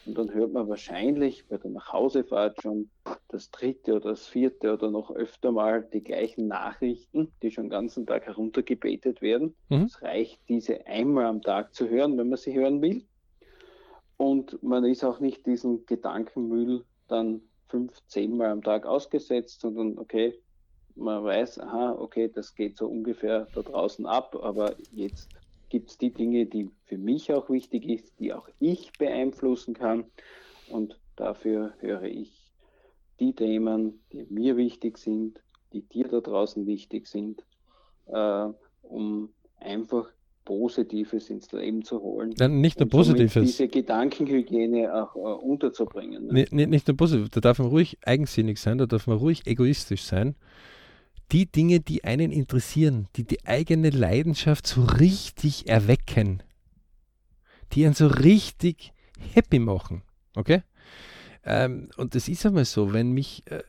[0.06, 2.90] und dann hört man wahrscheinlich bei der Nachhausefahrt schon
[3.28, 7.70] das dritte oder das vierte oder noch öfter mal die gleichen Nachrichten, die schon den
[7.70, 9.54] ganzen Tag heruntergebetet werden.
[9.68, 9.82] Mhm.
[9.82, 13.06] Es reicht, diese einmal am Tag zu hören, wenn man sie hören will.
[14.16, 20.38] Und man ist auch nicht diesen Gedankenmüll dann fünf, zehnmal am Tag ausgesetzt, sondern okay,
[20.94, 25.39] man weiß, aha, okay, das geht so ungefähr da draußen ab, aber jetzt
[25.70, 30.04] gibt es die Dinge, die für mich auch wichtig ist, die auch ich beeinflussen kann.
[30.68, 32.52] Und dafür höre ich
[33.20, 35.40] die Themen, die mir wichtig sind,
[35.72, 37.42] die dir da draußen wichtig sind,
[38.06, 38.46] äh,
[38.82, 40.10] um einfach
[40.44, 42.34] Positives ins Leben zu holen.
[42.38, 43.34] Nein, nicht nur Positives.
[43.34, 46.26] diese Gedankenhygiene auch äh, unterzubringen.
[46.26, 46.32] Ne?
[46.32, 50.02] Nicht, nicht nur positiv, da darf man ruhig eigensinnig sein, da darf man ruhig egoistisch
[50.02, 50.34] sein
[51.32, 56.42] die Dinge, die einen interessieren, die die eigene Leidenschaft so richtig erwecken,
[57.72, 58.92] die einen so richtig
[59.34, 60.02] happy machen.
[60.34, 60.62] Okay?
[61.44, 63.62] Ähm, und das ist einmal so, wenn mich äh,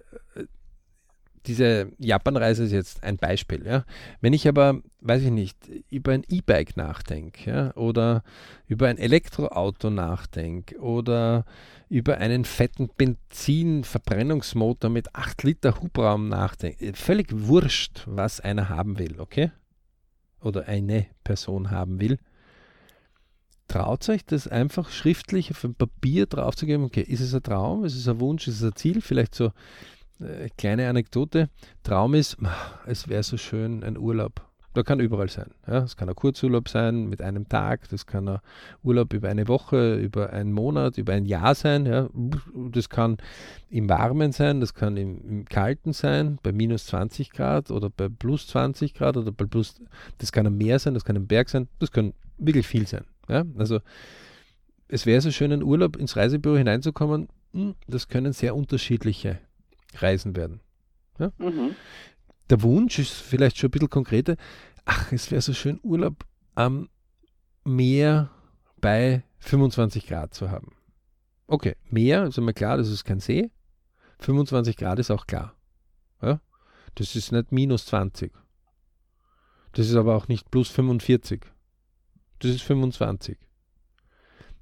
[1.47, 3.65] diese Japanreise ist jetzt ein Beispiel.
[3.65, 3.85] Ja?
[4.21, 5.57] Wenn ich aber, weiß ich nicht,
[5.89, 7.75] über ein E-Bike nachdenke ja?
[7.75, 8.23] oder
[8.67, 11.45] über ein Elektroauto nachdenke oder
[11.89, 19.19] über einen fetten Benzinverbrennungsmotor mit 8 Liter Hubraum nachdenke, völlig wurscht, was einer haben will,
[19.19, 19.51] okay?
[20.41, 22.17] Oder eine Person haben will.
[23.67, 27.95] Traut euch das einfach schriftlich auf ein Papier draufzugeben, okay, ist es ein Traum, ist
[27.95, 29.51] es ein Wunsch, ist es ein Ziel, vielleicht so
[30.21, 31.49] äh, kleine Anekdote.
[31.83, 32.37] Traum ist,
[32.85, 34.41] es wäre so schön, ein Urlaub
[34.73, 35.51] Da kann überall sein.
[35.67, 35.85] Ja.
[35.97, 38.39] Kann ein Kurzurlaub sein mit einem Tag, das kann ein
[38.83, 41.85] Urlaub über eine Woche, über einen Monat, über ein Jahr sein.
[41.85, 42.09] Ja.
[42.71, 43.17] Das kann
[43.69, 48.07] im Warmen sein, das kann im, im Kalten sein, bei minus 20 Grad oder bei
[48.07, 49.81] plus 20 Grad oder bei plus,
[50.19, 53.03] das kann am Meer sein, das kann im Berg sein, das kann wirklich viel sein.
[53.27, 53.43] Ja.
[53.57, 53.79] Also
[54.87, 57.27] es wäre so schön, in Urlaub ins Reisebüro hineinzukommen.
[57.53, 59.39] Hm, das können sehr unterschiedliche
[59.95, 60.61] Reisen werden.
[61.19, 61.31] Ja.
[61.37, 61.75] Mhm
[62.51, 64.35] der Wunsch ist vielleicht schon ein bisschen konkreter.
[64.85, 66.89] Ach, es wäre so schön, Urlaub am
[67.63, 68.29] Meer
[68.81, 70.75] bei 25 Grad zu haben.
[71.47, 73.49] Okay, Meer ist einmal klar, das ist kein See.
[74.19, 75.55] 25 Grad ist auch klar.
[76.21, 76.41] Ja?
[76.95, 78.33] Das ist nicht minus 20.
[79.71, 81.45] Das ist aber auch nicht plus 45.
[82.39, 83.37] Das ist 25.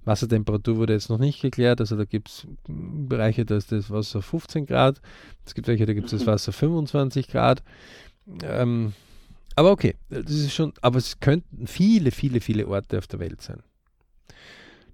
[0.09, 1.79] Wassertemperatur wurde jetzt noch nicht geklärt.
[1.79, 5.01] Also da gibt es Bereiche, da ist das Wasser 15 Grad.
[5.45, 6.27] Es gibt welche, da gibt es das mhm.
[6.27, 7.63] Wasser 25 Grad.
[8.43, 8.93] Ähm,
[9.55, 13.41] aber okay, das ist schon, aber es könnten viele, viele, viele Orte auf der Welt
[13.41, 13.61] sein.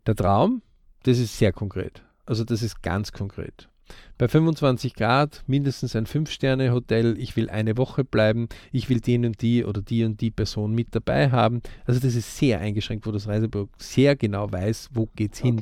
[0.05, 0.61] Der Traum,
[1.03, 2.03] das ist sehr konkret.
[2.25, 3.69] Also das ist ganz konkret
[4.17, 9.41] bei 25 Grad mindestens ein 5-Sterne-Hotel, ich will eine Woche bleiben, ich will den und
[9.41, 11.61] die oder die und die Person mit dabei haben.
[11.85, 15.61] Also das ist sehr eingeschränkt, wo das Reisebüro sehr genau weiß, wo geht es hin.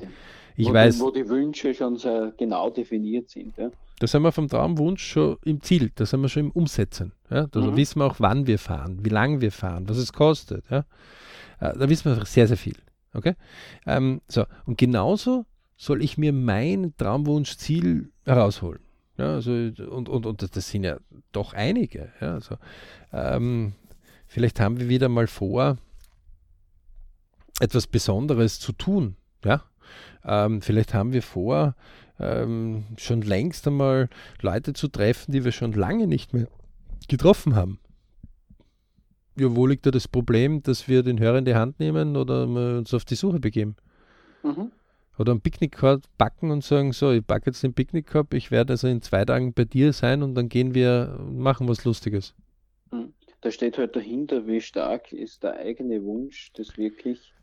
[0.56, 3.58] Ich wo, weiß, wo die Wünsche schon sehr genau definiert sind.
[3.58, 3.72] Ja?
[4.00, 7.14] Da sind wir vom Traumwunsch schon im Ziel, da sind wir schon im Umsetzen.
[7.30, 7.48] Ja?
[7.48, 7.76] Da mhm.
[7.76, 10.64] wissen wir auch, wann wir fahren, wie lange wir fahren, was es kostet.
[10.70, 10.86] Ja?
[11.60, 12.76] Äh, da wissen wir sehr, sehr viel.
[13.14, 13.34] Okay?
[13.86, 15.46] Ähm, so, und genauso
[15.84, 18.80] soll ich mir mein Traumwunschziel herausholen.
[19.18, 20.98] Ja, also, und, und, und das sind ja
[21.34, 22.14] doch einige.
[22.22, 22.56] Ja, also,
[23.12, 23.74] ähm,
[24.26, 25.78] vielleicht haben wir wieder mal vor,
[27.60, 29.18] etwas Besonderes zu tun.
[29.44, 29.64] Ja?
[30.24, 31.76] Ähm, vielleicht haben wir vor,
[32.18, 34.10] ähm, schon längst einmal
[34.42, 36.48] Leute zu treffen, die wir schon lange nicht mehr
[37.10, 37.80] getroffen haben.
[39.36, 42.44] Ja, wo liegt da das Problem, dass wir den Hörer in die Hand nehmen oder
[42.48, 43.76] uns auf die Suche begeben?
[44.44, 44.72] Mhm
[45.18, 48.88] oder einen Picknickkorb backen und sagen, so, ich backe jetzt den Picknickkorb, ich werde also
[48.88, 52.34] in zwei Tagen bei dir sein und dann gehen wir und machen was Lustiges.
[52.92, 53.14] Hm.
[53.42, 57.34] Da steht halt dahinter, wie stark ist der eigene Wunsch, das wirklich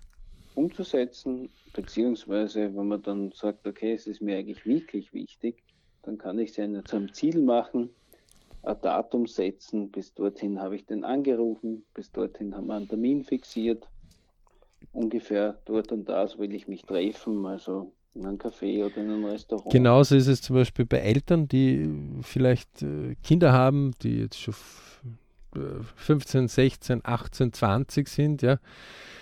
[0.54, 5.62] umzusetzen, beziehungsweise wenn man dann sagt, okay, es ist mir eigentlich wirklich wichtig,
[6.02, 7.90] dann kann ich es ja zu einem Ziel machen,
[8.62, 13.24] ein Datum setzen, bis dorthin habe ich den angerufen, bis dorthin haben wir einen Termin
[13.24, 13.86] fixiert
[14.92, 19.24] ungefähr dort und da will ich mich treffen, also in einem Café oder in einem
[19.24, 19.70] Restaurant.
[19.72, 21.88] Genauso ist es zum Beispiel bei Eltern, die
[22.22, 24.54] vielleicht äh, Kinder haben, die jetzt schon
[25.96, 28.58] 15, 16, 18, 20 sind, ja.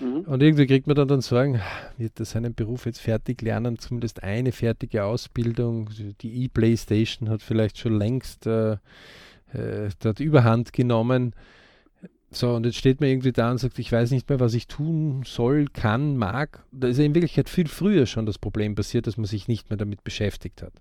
[0.00, 0.20] Mhm.
[0.22, 1.60] Und irgendwie kriegt man dann, dann Sorgen,
[1.96, 5.90] wird er seinen Beruf jetzt fertig lernen, zumindest eine fertige Ausbildung.
[6.20, 8.72] Die E-Playstation hat vielleicht schon längst äh,
[9.52, 11.34] äh, dort Überhand genommen.
[12.30, 14.66] So, und jetzt steht man irgendwie da und sagt, ich weiß nicht mehr, was ich
[14.66, 16.62] tun soll, kann, mag.
[16.72, 19.70] Da ist ja in Wirklichkeit viel früher schon das Problem passiert, dass man sich nicht
[19.70, 20.74] mehr damit beschäftigt hat.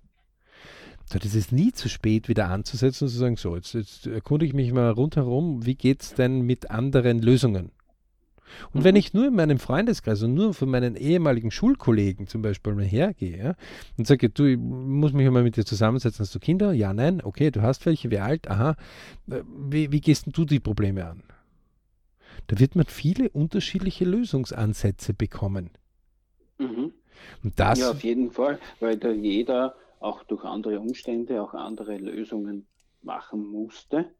[1.10, 4.50] So, das ist nie zu spät, wieder anzusetzen und zu sagen, so, jetzt, jetzt erkundige
[4.50, 7.70] ich mich mal rundherum, wie geht es denn mit anderen Lösungen?
[8.72, 8.98] Und wenn mhm.
[8.98, 13.38] ich nur in meinem Freundeskreis und nur von meinen ehemaligen Schulkollegen zum Beispiel mal hergehe
[13.38, 13.54] ja,
[13.96, 16.72] und sage, du, ich muss mich mal mit dir zusammensetzen, hast du Kinder?
[16.72, 18.48] Ja, nein, okay, du hast welche, wie alt?
[18.48, 18.76] Aha,
[19.30, 21.22] äh, wie, wie gehst du die Probleme an?
[22.48, 25.70] Da wird man viele unterschiedliche Lösungsansätze bekommen.
[26.58, 26.92] Mhm.
[27.42, 31.96] Und das, ja, auf jeden Fall, weil da jeder auch durch andere Umstände auch andere
[31.96, 32.66] Lösungen
[33.02, 34.10] machen musste.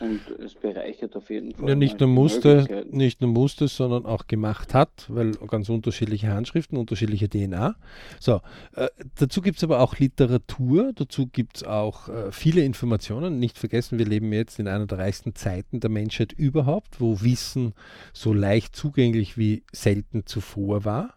[0.00, 1.68] Und es bereichert auf jeden Fall.
[1.68, 6.78] Ja, nicht nur musste, nicht nur musste, sondern auch gemacht hat, weil ganz unterschiedliche Handschriften,
[6.78, 7.76] unterschiedliche DNA.
[8.20, 8.40] So,
[8.74, 13.38] äh, dazu gibt es aber auch Literatur, dazu gibt es auch äh, viele Informationen.
[13.38, 17.74] Nicht vergessen, wir leben jetzt in einer der reichsten Zeiten der Menschheit überhaupt, wo Wissen
[18.12, 21.14] so leicht zugänglich wie selten zuvor war.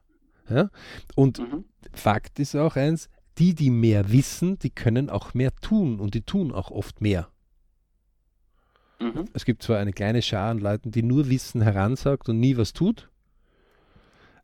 [0.49, 0.69] Ja?
[1.15, 1.65] Und mhm.
[1.93, 6.21] Fakt ist auch eins, die, die mehr wissen, die können auch mehr tun und die
[6.21, 7.27] tun auch oft mehr.
[9.01, 9.25] Mhm.
[9.33, 12.73] Es gibt zwar eine kleine Schar an Leuten, die nur Wissen heransagt und nie was
[12.73, 13.09] tut,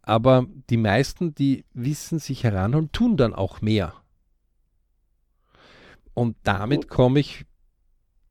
[0.01, 3.93] aber die meisten, die Wissen sich heranholen, tun dann auch mehr.
[6.13, 7.45] Und damit komme ich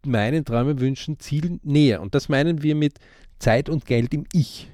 [0.05, 2.01] meinen Träumen, Wünschen, Zielen näher.
[2.01, 2.99] Und das meinen wir mit
[3.39, 4.71] Zeit und Geld im Ich.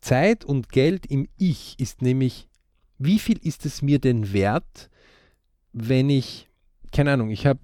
[0.00, 2.48] Zeit und Geld im Ich ist nämlich,
[2.98, 4.90] wie viel ist es mir denn wert,
[5.72, 6.48] wenn ich,
[6.92, 7.60] keine Ahnung, ich habe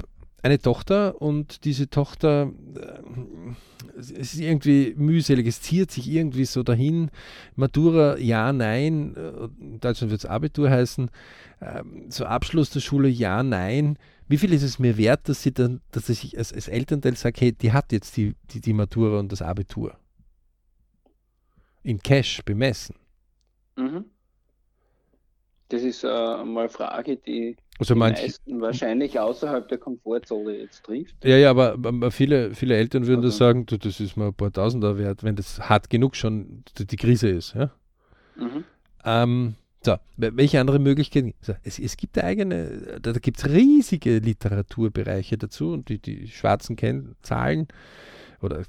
[0.47, 6.63] eine Tochter und diese Tochter, äh, es ist irgendwie mühselig, es ziert sich irgendwie so
[6.63, 7.11] dahin.
[7.57, 11.11] Matura, ja, nein, äh, in Deutschland wird es Abitur heißen,
[11.61, 13.99] äh, so Abschluss der Schule, ja, nein.
[14.29, 17.41] Wie viel ist es mir wert, dass sie dann, dass ich als, als Elternteil sage,
[17.41, 19.99] hey, die hat jetzt die, die, die Matura und das Abitur?
[21.83, 22.97] In Cash bemessen.
[23.77, 24.05] Mhm.
[25.69, 30.57] Das ist äh, mal eine Frage, die also die manche, meisten wahrscheinlich außerhalb der Komfortzone
[30.59, 31.15] jetzt trifft.
[31.25, 33.29] Ja, ja, aber, viele, viele Eltern würden okay.
[33.29, 36.65] das sagen, du, das ist mal ein paar Tausender wert, wenn das hart genug schon
[36.79, 37.55] die Krise ist.
[37.55, 37.71] Ja?
[38.37, 38.65] Mhm.
[39.05, 41.35] Ähm, so, welche andere Möglichkeiten?
[41.41, 46.27] So, es, es gibt eigene, da, da gibt es riesige Literaturbereiche dazu und die, die
[46.29, 47.69] schwarzen Kennzahlen
[48.43, 48.65] oder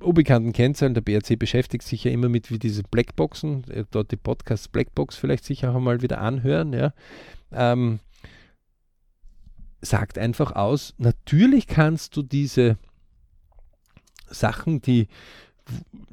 [0.00, 0.94] unbekannten Kennzahlen.
[0.94, 5.16] Der BRC beschäftigt sich ja immer mit wie diese Blackboxen, äh, dort die Podcasts Blackbox
[5.16, 6.72] vielleicht sich auch mal wieder anhören.
[6.72, 6.94] Ja.
[7.52, 8.00] Ähm,
[9.86, 12.76] sagt einfach aus, natürlich kannst du diese
[14.28, 15.08] Sachen, die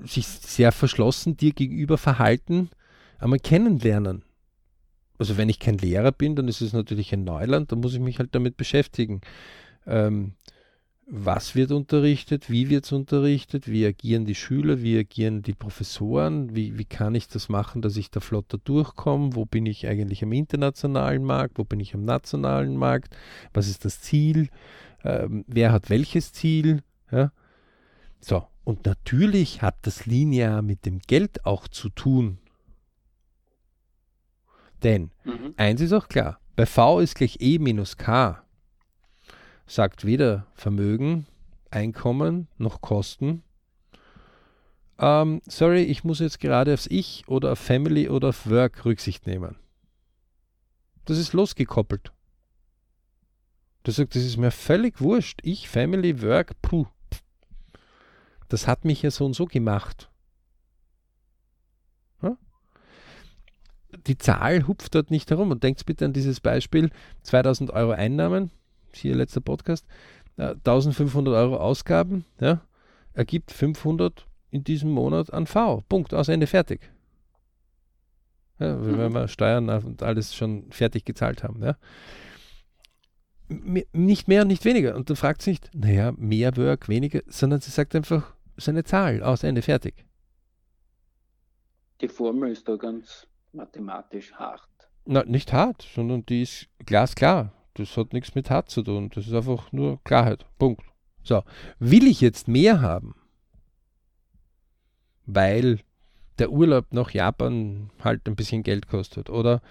[0.04, 2.70] sich sehr verschlossen dir gegenüber verhalten,
[3.20, 4.24] einmal kennenlernen.
[5.20, 8.00] Also wenn ich kein Lehrer bin, dann ist es natürlich ein Neuland, dann muss ich
[8.00, 9.22] mich halt damit beschäftigen.
[9.86, 10.34] Ähm,
[11.06, 16.56] was wird unterrichtet, wie wird es unterrichtet, wie agieren die Schüler, wie agieren die Professoren,
[16.56, 20.24] wie, wie kann ich das machen, dass ich da flotter durchkomme, wo bin ich eigentlich
[20.24, 23.16] am internationalen Markt, wo bin ich am nationalen Markt,
[23.54, 24.50] was ist das Ziel,
[25.04, 26.84] ähm, wer hat welches Ziel.
[27.12, 27.32] Ja?
[28.22, 32.38] So, und natürlich hat das linear mit dem Geld auch zu tun.
[34.84, 35.54] Denn mhm.
[35.58, 38.44] eins ist auch klar, bei V ist gleich E minus K
[39.66, 41.28] sagt weder Vermögen,
[41.72, 43.44] Einkommen noch Kosten.
[45.00, 49.26] Ähm, sorry, ich muss jetzt gerade aufs Ich oder auf Family oder auf Work Rücksicht
[49.26, 49.56] nehmen.
[51.06, 52.12] Das ist losgekoppelt.
[53.82, 55.40] Das sagt, das ist mir völlig wurscht.
[55.44, 56.86] Ich, Family, Work, puh.
[58.50, 60.10] Das hat mich ja so und so gemacht.
[64.08, 66.90] Die Zahl hupft dort nicht herum und denkt bitte an dieses Beispiel:
[67.22, 68.52] 2000 Euro Einnahmen,
[68.96, 69.86] hier letzter Podcast,
[70.38, 72.62] äh, 1500 Euro Ausgaben, ja,
[73.14, 75.84] ergibt 500 in diesem Monat an V.
[75.90, 76.92] Punkt, aus Ende, fertig.
[78.60, 78.98] Ja, mhm.
[78.98, 81.64] Wenn wir Steuern und alles schon fertig gezahlt haben.
[81.64, 81.78] Ja.
[83.94, 84.96] Nicht mehr und nicht weniger.
[84.96, 89.24] Und dann fragt sie nicht, naja, mehr Work, weniger, sondern sie sagt einfach seine Zahl,
[89.24, 90.06] aus Ende, fertig.
[92.02, 94.70] Die Formel ist da ganz mathematisch hart.
[95.06, 97.52] Na, nicht hart, sondern die ist glasklar.
[97.76, 99.10] Das hat nichts mit hart zu tun.
[99.14, 100.46] Das ist einfach nur Klarheit.
[100.60, 100.84] Punkt.
[101.24, 101.44] So,
[101.80, 103.16] will ich jetzt mehr haben?
[105.26, 105.80] Weil
[106.40, 109.62] der Urlaub nach Japan halt ein bisschen Geld kostet oder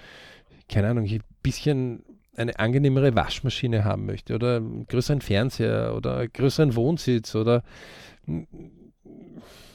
[0.69, 6.19] keine Ahnung, ich ein bisschen eine angenehmere Waschmaschine haben möchte oder einen größeren Fernseher oder
[6.19, 7.62] einen größeren Wohnsitz oder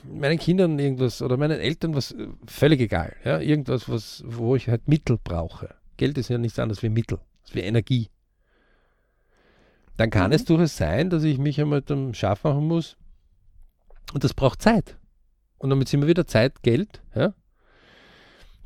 [0.04, 2.16] meinen Kindern irgendwas oder meinen Eltern was
[2.48, 3.16] völlig egal.
[3.24, 3.40] Ja?
[3.40, 5.76] Irgendwas, was, wo ich halt Mittel brauche.
[5.98, 7.20] Geld ist ja nichts anderes wie Mittel,
[7.54, 8.10] wie Energie
[9.98, 10.36] dann kann mhm.
[10.36, 12.96] es durchaus sein, dass ich mich einmal dann scharf machen muss.
[14.14, 14.98] Und das braucht Zeit.
[15.58, 17.02] Und damit sind wir wieder Zeit, Geld.
[17.16, 17.34] Ja?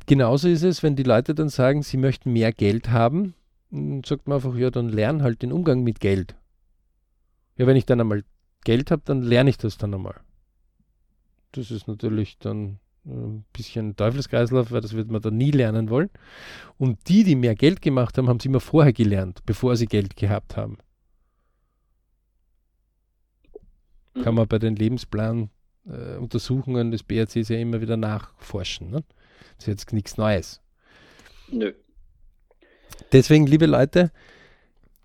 [0.06, 3.34] Genauso ist es, wenn die Leute dann sagen, sie möchten mehr Geld haben,
[3.70, 6.36] dann sagt man einfach, ja, dann lern halt den Umgang mit Geld.
[7.56, 8.24] Ja, wenn ich dann einmal
[8.64, 10.20] Geld habe, dann lerne ich das dann einmal.
[11.52, 16.10] Das ist natürlich dann ein bisschen Teufelskreislauf, weil das wird man dann nie lernen wollen.
[16.78, 20.16] Und die, die mehr Geld gemacht haben, haben es immer vorher gelernt, bevor sie Geld
[20.16, 20.72] gehabt haben.
[20.72, 20.78] Mhm.
[24.22, 28.90] Kann man bei den Lebensplanuntersuchungen äh, des BRCs ja immer wieder nachforschen.
[28.90, 29.02] Ne?
[29.56, 30.60] Das ist jetzt nichts Neues.
[31.50, 31.72] Nö.
[33.12, 34.10] Deswegen, liebe Leute,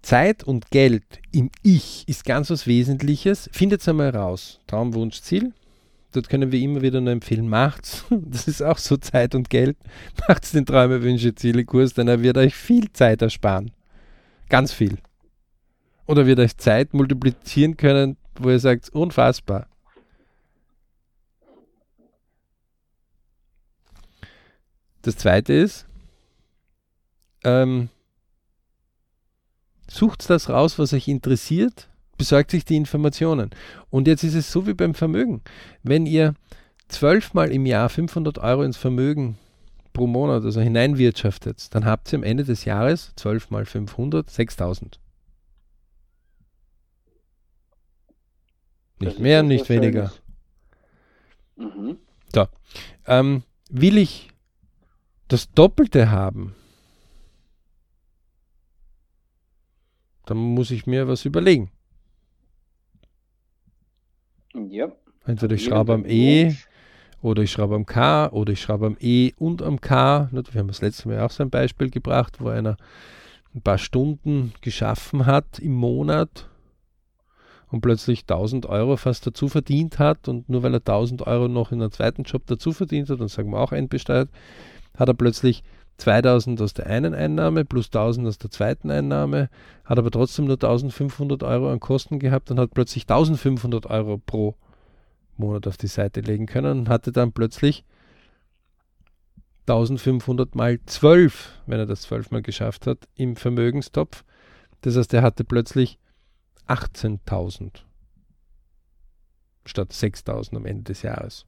[0.02, 3.50] Zeit und Geld im Ich ist ganz was Wesentliches.
[3.52, 4.60] Findet es einmal raus.
[4.68, 5.54] Traum, Wunsch, Ziel.
[6.14, 8.06] Dort können wir immer wieder nur empfehlen, macht's.
[8.10, 9.78] Das ist auch so Zeit und Geld.
[10.28, 13.72] Macht's den Träume, Wünsche, Ziele Kurs, denn er wird euch viel Zeit ersparen.
[14.50, 14.98] Ganz viel.
[16.06, 19.68] Oder wird euch Zeit multiplizieren können wo ihr sagt, unfassbar.
[25.02, 25.86] Das zweite ist,
[27.44, 27.90] ähm,
[29.90, 31.88] sucht das raus, was euch interessiert,
[32.18, 33.52] besorgt sich die Informationen.
[33.90, 35.42] Und jetzt ist es so wie beim Vermögen.
[35.84, 36.34] Wenn ihr
[36.90, 39.38] zwölfmal im Jahr 500 Euro ins Vermögen
[39.94, 45.00] pro Monat, also hineinwirtschaftet, dann habt ihr am Ende des Jahres 12 mal 500, 6000.
[49.00, 50.12] Nicht mehr, nicht weniger.
[51.56, 51.98] Mhm.
[52.34, 52.48] So.
[53.06, 54.30] Ähm, will ich
[55.28, 56.56] das Doppelte haben,
[60.26, 61.72] dann muss ich mir was überlegen.
[64.54, 64.92] Ja.
[65.26, 66.56] Entweder ich schraube am E
[67.22, 70.30] oder ich schraube am K oder ich schraube am E und am K.
[70.32, 72.78] Wir haben das letzte Mal auch so ein Beispiel gebracht, wo einer
[73.54, 76.50] ein paar Stunden geschaffen hat im Monat
[77.70, 81.72] und plötzlich 1000 Euro fast dazu verdient hat und nur weil er 1000 Euro noch
[81.72, 84.30] in einem zweiten Job dazu verdient hat, dann sagen wir auch entbesteuert,
[84.98, 85.64] hat er plötzlich
[85.98, 89.50] 2000 aus der einen Einnahme plus 1000 aus der zweiten Einnahme,
[89.84, 94.56] hat aber trotzdem nur 1500 Euro an Kosten gehabt und hat plötzlich 1500 Euro pro
[95.38, 97.84] Monat auf die Seite legen können und hatte dann plötzlich
[99.68, 104.24] 1500 mal 12, wenn er das zwölfmal geschafft hat, im Vermögenstopf.
[104.82, 106.00] Das heißt, er hatte plötzlich
[106.68, 107.84] 18.000
[109.66, 111.46] statt 6.000 am Ende des Jahres.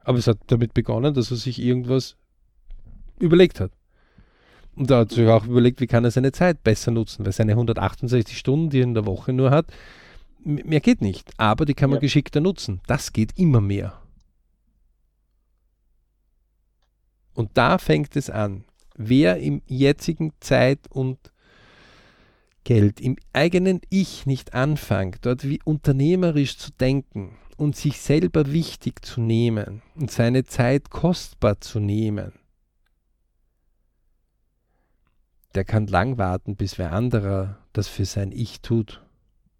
[0.00, 2.16] Aber es hat damit begonnen, dass er sich irgendwas
[3.18, 3.72] überlegt hat.
[4.76, 7.52] Und da hat sich auch überlegt, wie kann er seine Zeit besser nutzen, weil seine
[7.52, 9.66] 168 Stunden, die er in der Woche nur hat,
[10.44, 11.32] mehr geht nicht.
[11.38, 12.02] Aber die kann man ja.
[12.02, 12.80] geschickter nutzen.
[12.86, 14.00] Das geht immer mehr.
[17.34, 18.64] Und da fängt es an.
[18.96, 21.18] Wer im jetzigen Zeit und
[22.66, 29.04] Geld im eigenen Ich nicht anfängt, dort wie unternehmerisch zu denken und sich selber wichtig
[29.04, 32.32] zu nehmen und seine Zeit kostbar zu nehmen,
[35.54, 39.00] der kann lang warten, bis wer anderer das für sein Ich tut.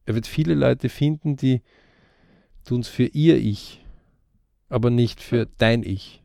[0.05, 1.63] Er wird viele Leute finden, die
[2.65, 3.85] tun es für ihr Ich,
[4.69, 6.25] aber nicht für dein Ich.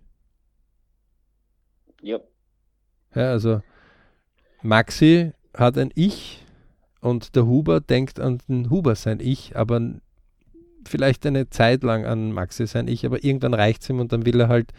[2.01, 2.17] Ja.
[3.13, 3.61] Ja, also
[4.63, 6.43] Maxi hat ein Ich,
[7.01, 9.81] und der Huber denkt an den Huber sein Ich, aber
[10.87, 14.25] vielleicht eine Zeit lang an Maxi sein Ich, aber irgendwann reicht es ihm und dann
[14.25, 14.71] will er halt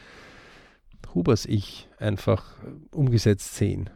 [1.15, 2.57] Hubers Ich einfach
[2.93, 3.91] umgesetzt sehen.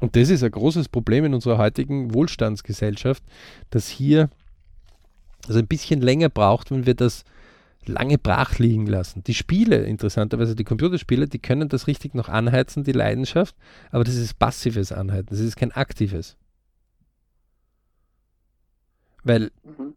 [0.00, 3.22] Und das ist ein großes Problem in unserer heutigen Wohlstandsgesellschaft,
[3.70, 4.30] dass hier
[5.46, 7.24] also ein bisschen länger braucht, wenn wir das
[7.88, 9.22] lange brach liegen lassen.
[9.24, 13.56] Die Spiele, interessanterweise die Computerspiele, die können das richtig noch anheizen, die Leidenschaft,
[13.90, 16.36] aber das ist passives Anheizen, das ist kein aktives.
[19.24, 19.50] Weil.
[19.64, 19.94] Mhm.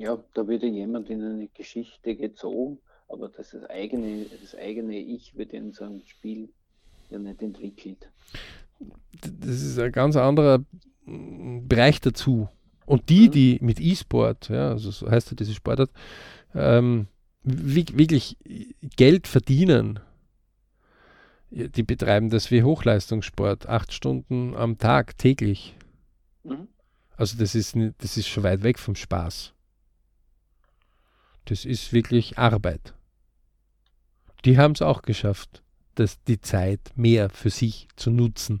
[0.00, 5.36] Ja, da würde jemand in eine Geschichte gezogen, aber das, ist eigene, das eigene Ich
[5.36, 6.50] wird in so einem Spiel
[7.08, 8.08] ja nicht entwickelt.
[9.22, 10.64] Das ist ein ganz anderer
[11.04, 12.48] Bereich dazu.
[12.86, 13.30] Und die, mhm.
[13.30, 15.90] die mit E-Sport, ja, also so heißt ja diese Sportart,
[16.54, 17.06] ähm,
[17.42, 18.36] wirklich
[18.96, 20.00] Geld verdienen,
[21.50, 25.74] die betreiben das wie Hochleistungssport, acht Stunden am Tag, täglich.
[26.44, 26.68] Mhm.
[27.16, 29.52] Also das ist, das ist schon weit weg vom Spaß.
[31.46, 32.94] Das ist wirklich Arbeit.
[34.44, 35.62] Die haben es auch geschafft,
[35.96, 38.60] dass die Zeit mehr für sich zu nutzen.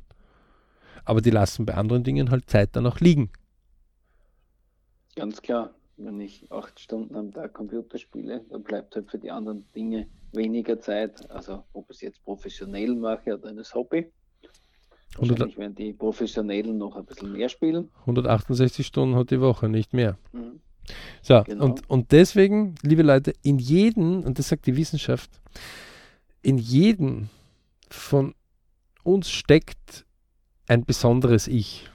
[1.04, 3.30] Aber die lassen bei anderen Dingen halt Zeit dann auch liegen.
[5.14, 5.70] Ganz klar
[6.04, 10.06] wenn ich acht Stunden am Tag Computer spiele, dann bleibt halt für die anderen Dinge
[10.32, 11.30] weniger Zeit.
[11.30, 14.10] Also ob ich es jetzt professionell mache oder ein Hobby.
[15.16, 17.90] Wahrscheinlich werden die Professionellen noch ein bisschen mehr spielen.
[18.00, 20.16] 168 Stunden hat die Woche, nicht mehr.
[20.32, 20.60] Mhm.
[21.22, 21.64] So, genau.
[21.64, 25.30] und, und deswegen, liebe Leute, in jedem, und das sagt die Wissenschaft,
[26.42, 27.28] in jedem
[27.88, 28.34] von
[29.02, 30.06] uns steckt
[30.68, 31.90] ein besonderes Ich.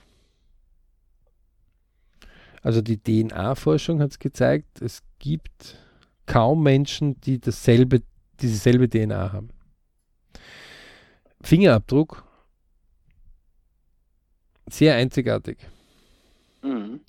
[2.65, 5.77] Also die DNA-Forschung hat es gezeigt, es gibt
[6.25, 8.01] kaum Menschen, die dasselbe,
[8.41, 9.49] dieselbe DNA haben.
[11.43, 12.23] Fingerabdruck,
[14.67, 15.59] sehr einzigartig.
[16.63, 17.01] Mhm.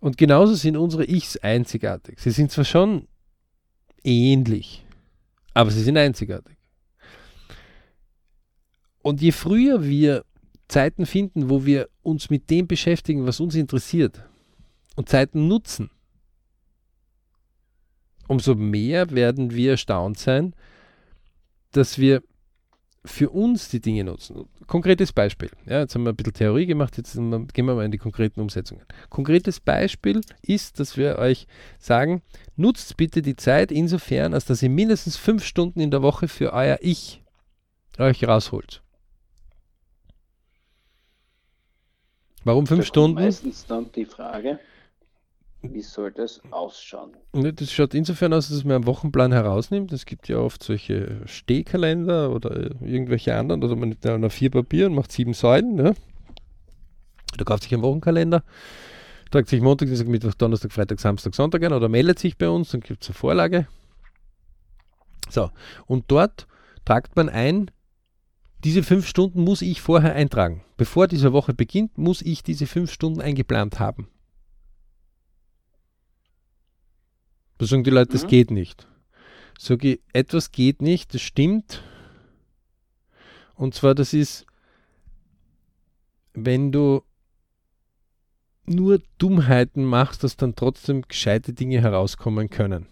[0.00, 2.20] Und genauso sind unsere Ichs einzigartig.
[2.20, 3.08] Sie sind zwar schon
[4.04, 4.84] ähnlich,
[5.54, 6.58] aber sie sind einzigartig.
[9.00, 10.26] Und je früher wir
[10.68, 14.28] Zeiten finden, wo wir uns mit dem beschäftigen, was uns interessiert,
[14.96, 15.90] und Zeiten nutzen,
[18.28, 20.54] umso mehr werden wir erstaunt sein,
[21.72, 22.22] dass wir
[23.04, 24.48] für uns die Dinge nutzen.
[24.66, 25.50] Konkretes Beispiel.
[25.66, 28.40] Ja, jetzt haben wir ein bisschen Theorie gemacht, jetzt gehen wir mal in die konkreten
[28.40, 28.84] Umsetzungen.
[29.10, 32.22] Konkretes Beispiel ist, dass wir euch sagen,
[32.54, 36.52] nutzt bitte die Zeit insofern, als dass ihr mindestens fünf Stunden in der Woche für
[36.52, 37.22] euer Ich
[37.98, 38.82] euch rausholt.
[42.44, 43.16] Warum fünf Stunden?
[43.16, 44.58] Meistens dann die Frage,
[45.62, 47.12] wie soll das ausschauen?
[47.32, 49.92] Das schaut insofern aus, dass man einen Wochenplan herausnimmt.
[49.92, 54.86] Es gibt ja oft solche Stehkalender oder irgendwelche anderen, oder man nimmt ein vier Papier
[54.86, 55.74] und macht sieben Säulen.
[55.74, 55.94] Ne?
[57.36, 58.42] Da kauft sich einen Wochenkalender,
[59.30, 62.70] tragt sich Montag, Dienstag, Mittwoch, Donnerstag, Freitag, Samstag, Sonntag ein oder meldet sich bei uns,
[62.70, 63.66] dann gibt es eine Vorlage.
[65.30, 65.50] So,
[65.86, 66.46] und dort
[66.84, 67.70] tragt man ein,
[68.64, 70.62] diese fünf Stunden muss ich vorher eintragen.
[70.76, 74.08] Bevor diese Woche beginnt, muss ich diese fünf Stunden eingeplant haben.
[77.62, 78.28] Da sagen die Leute, das mhm.
[78.28, 78.88] geht nicht.
[79.56, 81.84] Sag ich, etwas geht nicht, das stimmt.
[83.54, 84.46] Und zwar, das ist,
[86.34, 87.04] wenn du
[88.64, 92.88] nur Dummheiten machst, dass dann trotzdem gescheite Dinge herauskommen können.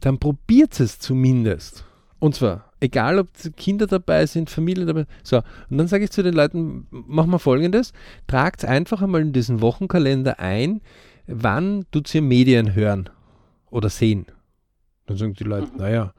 [0.00, 1.84] Dann probiert es zumindest.
[2.18, 5.06] Und zwar, egal ob Kinder dabei sind, Familie dabei.
[5.22, 5.38] So,
[5.70, 7.92] und dann sage ich zu den Leuten, machen wir folgendes,
[8.26, 10.80] tragt einfach einmal in diesen Wochenkalender ein,
[11.26, 13.10] wann tut ihr Medien hören
[13.70, 14.26] oder sehen.
[15.06, 15.78] Dann sagen die Leute, mhm.
[15.78, 16.12] naja,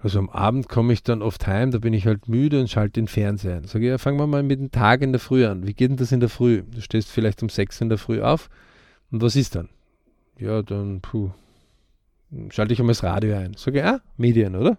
[0.00, 2.92] also am Abend komme ich dann oft heim, da bin ich halt müde und schalte
[2.92, 3.64] den Fernseher ein.
[3.64, 5.66] Sage ich, ja, fangen wir mal mit dem Tag in der Früh an.
[5.66, 6.62] Wie geht denn das in der Früh?
[6.62, 8.48] Du stehst vielleicht um sechs in der Früh auf.
[9.10, 9.68] Und was ist dann?
[10.38, 11.30] Ja, dann, puh,
[12.50, 13.54] schalte ich einmal das Radio ein.
[13.54, 14.78] Sage ich, ah, Medien, oder?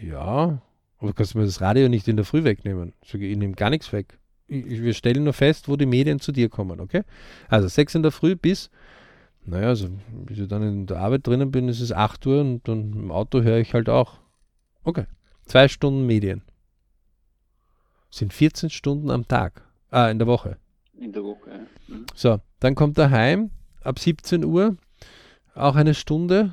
[0.00, 0.62] Ja,
[0.98, 2.92] aber kannst du mir das Radio nicht in der Früh wegnehmen?
[3.04, 4.18] Sage ich, ich nehme gar nichts weg.
[4.46, 7.02] Ich, wir stellen nur fest, wo die Medien zu dir kommen, okay?
[7.48, 8.70] Also sechs in der Früh bis
[9.48, 9.88] naja, also
[10.26, 13.10] bis ich dann in der Arbeit drinnen bin, ist es 8 Uhr und dann im
[13.10, 14.18] Auto höre ich halt auch.
[14.84, 15.06] Okay.
[15.46, 16.42] Zwei Stunden Medien.
[18.10, 19.62] Sind 14 Stunden am Tag.
[19.90, 20.58] Ah, in der Woche.
[21.00, 21.94] In der Woche, ja.
[21.94, 22.06] Mhm.
[22.14, 23.50] So, dann kommt er heim
[23.82, 24.76] ab 17 Uhr.
[25.54, 26.52] Auch eine Stunde.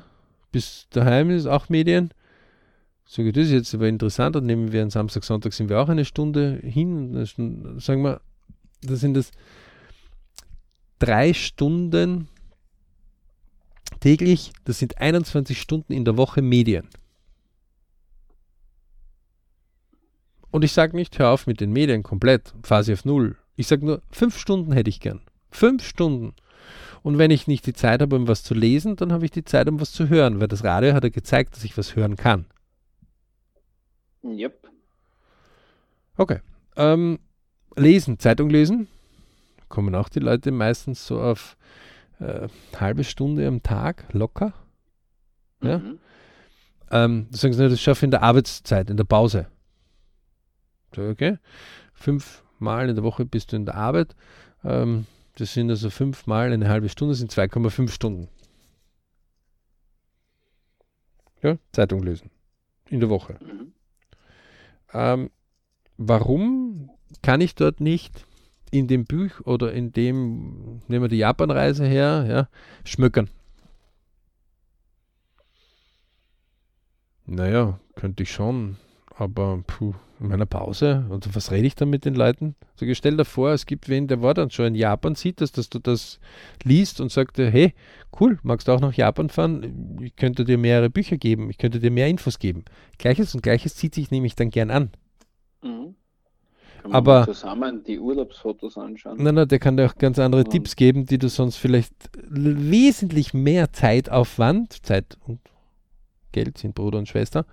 [0.50, 2.14] Bis daheim ist auch Medien.
[3.06, 4.36] So geht das jetzt aber interessant.
[4.36, 7.24] Und nehmen wir am Samstag, Sonntag sind wir auch eine Stunde hin.
[7.78, 8.20] Sagen wir,
[8.82, 9.30] da sind es
[10.98, 12.28] drei Stunden
[14.00, 16.88] täglich, das sind 21 Stunden in der Woche Medien.
[20.50, 23.36] Und ich sage nicht, hör auf mit den Medien komplett, Phase auf Null.
[23.56, 25.20] Ich sage nur, fünf Stunden hätte ich gern.
[25.50, 26.34] Fünf Stunden.
[27.02, 29.44] Und wenn ich nicht die Zeit habe, um was zu lesen, dann habe ich die
[29.44, 32.16] Zeit, um was zu hören, weil das Radio hat ja gezeigt, dass ich was hören
[32.16, 32.46] kann.
[34.30, 34.68] Yep.
[36.16, 36.40] Okay.
[36.76, 37.18] Ähm,
[37.76, 38.88] lesen, Zeitung lesen.
[39.68, 41.56] Kommen auch die Leute meistens so auf
[42.20, 44.52] äh, halbe Stunde am Tag locker.
[45.62, 45.78] Ja?
[45.78, 45.98] Mhm.
[46.90, 49.46] Ähm, das, sagen das schaffe ich in der Arbeitszeit, in der Pause.
[50.94, 51.38] So, okay.
[51.94, 54.14] Fünfmal in der Woche bist du in der Arbeit.
[54.64, 55.06] Ähm,
[55.36, 58.28] das sind also fünfmal eine halbe Stunde, sind 2,5 Stunden.
[61.42, 62.30] Ja, Zeitung lesen.
[62.88, 63.38] In der Woche.
[63.40, 63.72] Mhm.
[64.96, 65.30] Ähm,
[65.98, 66.90] warum
[67.20, 68.24] kann ich dort nicht
[68.70, 72.48] in dem Buch oder in dem, nehmen wir die Japanreise her, ja,
[72.84, 73.28] schmückern.
[77.26, 78.78] Naja, könnte ich schon,
[79.18, 82.54] aber puh, in meiner Pause, und was rede ich dann mit den Leuten?
[82.74, 85.52] So, stell dir vor, es gibt wen, der war dann schon in Japan, sieht das,
[85.52, 86.20] dass du das
[86.62, 87.74] liest und sagt, hey,
[88.20, 89.98] cool, magst du auch nach Japan fahren?
[90.02, 92.64] Ich könnte dir mehrere Bücher geben, ich könnte dir mehr Infos geben.
[92.98, 94.90] Gleiches und Gleiches zieht sich nämlich dann gern an.
[95.62, 95.94] Mhm.
[96.92, 99.16] Aber zusammen die Urlaubsfotos anschauen.
[99.20, 101.92] Nein, nein, der kann dir auch ganz andere und Tipps geben, die du sonst vielleicht
[102.28, 105.40] wesentlich mehr Zeitaufwand, Zeit und
[106.32, 107.44] Geld sind Bruder und Schwester,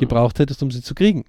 [0.00, 1.24] gebraucht hättest, um sie zu kriegen.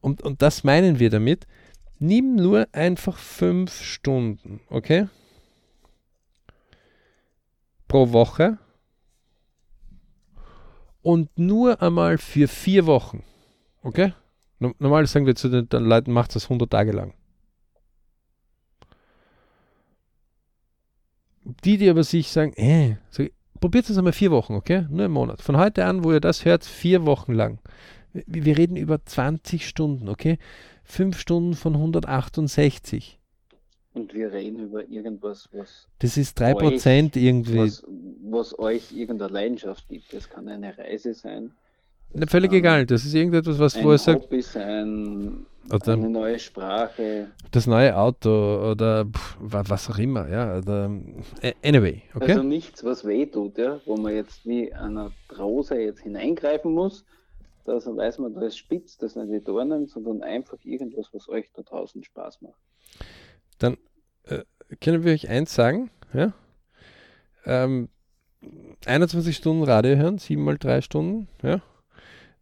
[0.00, 1.46] Und, und das meinen wir damit.
[2.00, 5.06] Nimm nur einfach fünf Stunden, okay?
[7.86, 8.58] Pro Woche.
[11.02, 13.22] Und nur einmal für vier Wochen.
[13.82, 14.12] Okay?
[14.58, 17.14] Normal sagen wir zu den, Leuten, macht das 100 Tage lang.
[21.44, 23.24] Die, die aber sich sagen, äh, so,
[23.62, 24.86] probiert es einmal vier Wochen, okay?
[24.90, 25.40] Nur im Monat.
[25.40, 27.60] Von heute an, wo ihr das hört, vier Wochen lang.
[28.12, 30.38] Wir, wir reden über 20 Stunden, okay?
[30.84, 33.20] Fünf Stunden von 168.
[33.94, 35.86] Und wir reden über irgendwas, was.
[36.00, 37.58] Das ist 3% euch, irgendwie.
[37.58, 37.84] Was,
[38.24, 40.12] was euch irgendeine Leidenschaft gibt.
[40.12, 41.52] Das kann eine Reise sein.
[42.12, 42.86] Na, völlig ähm, egal.
[42.86, 44.24] Das ist irgendetwas, was wo er sagt.
[44.24, 47.30] Hobby sein, oder eine neue Sprache.
[47.50, 50.58] Das neue Auto oder pff, was auch immer, ja.
[50.58, 50.90] Oder,
[51.62, 52.32] anyway, okay.
[52.32, 57.04] Also nichts, was weh tut, ja, wo man jetzt wie einer Rose jetzt hineingreifen muss.
[57.64, 61.48] Da weiß man, da ist spitz, das sind die Dornen, sondern einfach irgendwas, was euch
[61.54, 62.58] da draußen Spaß macht.
[63.58, 63.76] Dann
[64.24, 64.42] äh,
[64.80, 66.32] können wir euch eins sagen, ja.
[67.44, 67.88] Ähm,
[68.86, 71.62] 21 Stunden Radio hören, 7 mal 3 Stunden, ja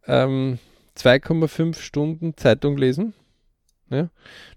[0.07, 0.59] ähm,
[0.97, 3.13] 2,5 Stunden Zeitung lesen.
[3.89, 4.09] Ja,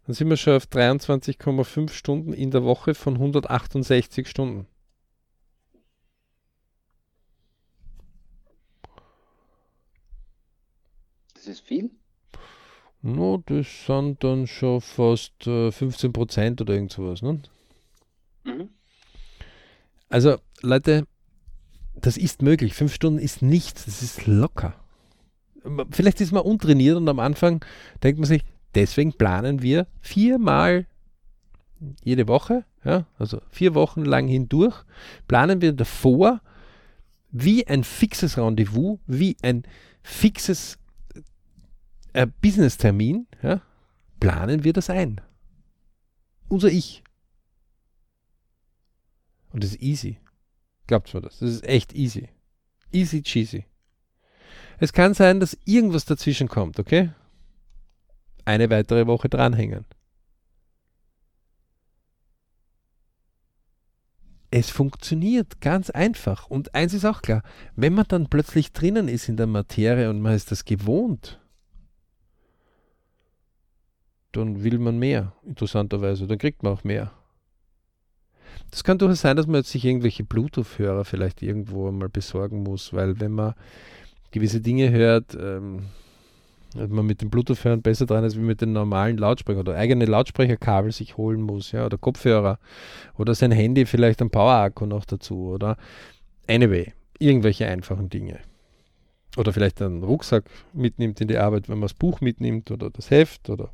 [0.07, 4.67] dann sind wir schon auf 23,5 Stunden in der Woche von 168 Stunden.
[11.35, 11.91] Das ist viel?
[13.03, 17.21] No, das sind dann schon fast äh, 15 Prozent oder irgend sowas.
[17.21, 17.43] Ne?
[18.45, 18.69] Mhm.
[20.09, 21.07] Also, Leute,
[21.97, 22.75] das ist möglich.
[22.75, 24.84] Fünf Stunden ist nichts, das ist locker
[25.91, 27.65] vielleicht ist man untrainiert und am Anfang
[28.03, 28.45] denkt man sich,
[28.75, 30.87] Deswegen planen wir viermal
[32.03, 34.85] jede Woche, ja, also vier Wochen lang hindurch,
[35.29, 36.41] planen wir davor
[37.31, 39.65] wie ein fixes Rendezvous, wie ein
[40.03, 40.79] fixes
[42.13, 43.61] äh, Business-Termin, ja,
[44.21, 45.21] planen wir das ein.
[46.49, 47.03] Unser Ich.
[49.53, 50.19] Und das ist easy.
[50.87, 51.39] Glaubt mir das.
[51.39, 52.29] Das ist echt easy.
[52.93, 53.67] Easy cheesy.
[54.79, 57.11] Es kann sein, dass irgendwas dazwischen kommt, okay?
[58.45, 59.87] Eine weitere Woche dranhängen.
[64.51, 66.47] Es funktioniert ganz einfach.
[66.47, 67.43] Und eins ist auch klar,
[67.75, 71.41] wenn man dann plötzlich drinnen ist in der Materie und man ist das gewohnt,
[74.31, 76.27] dann will man mehr, interessanterweise.
[76.27, 77.13] Dann kriegt man auch mehr.
[78.71, 82.93] Das kann durchaus sein, dass man jetzt sich irgendwelche Bluetooth-Hörer vielleicht irgendwo mal besorgen muss,
[82.93, 83.55] weil wenn man
[84.35, 85.87] gewisse Dinge hört, ähm,
[86.75, 90.91] man mit dem Bluetooth-Hören besser dran ist wie mit den normalen Lautsprechern oder eigene Lautsprecherkabel
[90.91, 92.59] sich holen muss, ja, oder Kopfhörer
[93.17, 95.77] oder sein Handy vielleicht ein Power-Akku noch dazu oder
[96.49, 98.41] anyway, irgendwelche einfachen Dinge.
[99.37, 103.11] Oder vielleicht einen Rucksack mitnimmt in die Arbeit, wenn man das Buch mitnimmt oder das
[103.11, 103.71] Heft oder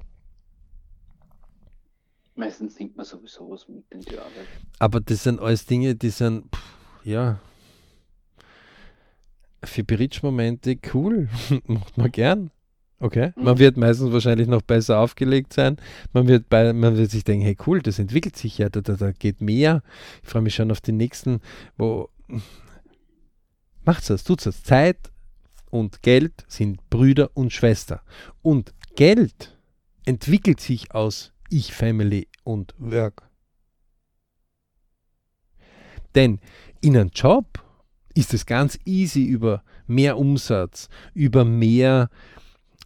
[2.35, 4.47] Meistens nimmt man sowieso was mit in die Arbeit.
[4.79, 6.63] Aber das sind alles Dinge, die sind, pff,
[7.05, 7.39] ja,
[9.65, 11.29] für Bridge-Momente cool.
[11.67, 12.51] Macht man gern.
[13.01, 13.33] Okay.
[13.35, 13.45] Mhm.
[13.45, 15.79] Man wird meistens wahrscheinlich noch besser aufgelegt sein.
[16.13, 18.95] Man wird, bei, man wird sich denken, hey cool, das entwickelt sich ja, da, da,
[18.95, 19.83] da geht mehr.
[20.23, 21.41] Ich freue mich schon auf die nächsten,
[21.79, 22.11] wo
[23.85, 24.63] macht's das, tut's das.
[24.63, 24.99] Zeit
[25.71, 28.03] und Geld sind Brüder und Schwester.
[28.43, 29.57] Und Geld
[30.05, 33.29] entwickelt sich aus Ich, Family und Work.
[36.15, 36.41] Denn
[36.81, 37.65] in einem Job
[38.15, 42.11] ist es ganz easy über mehr Umsatz, über mehr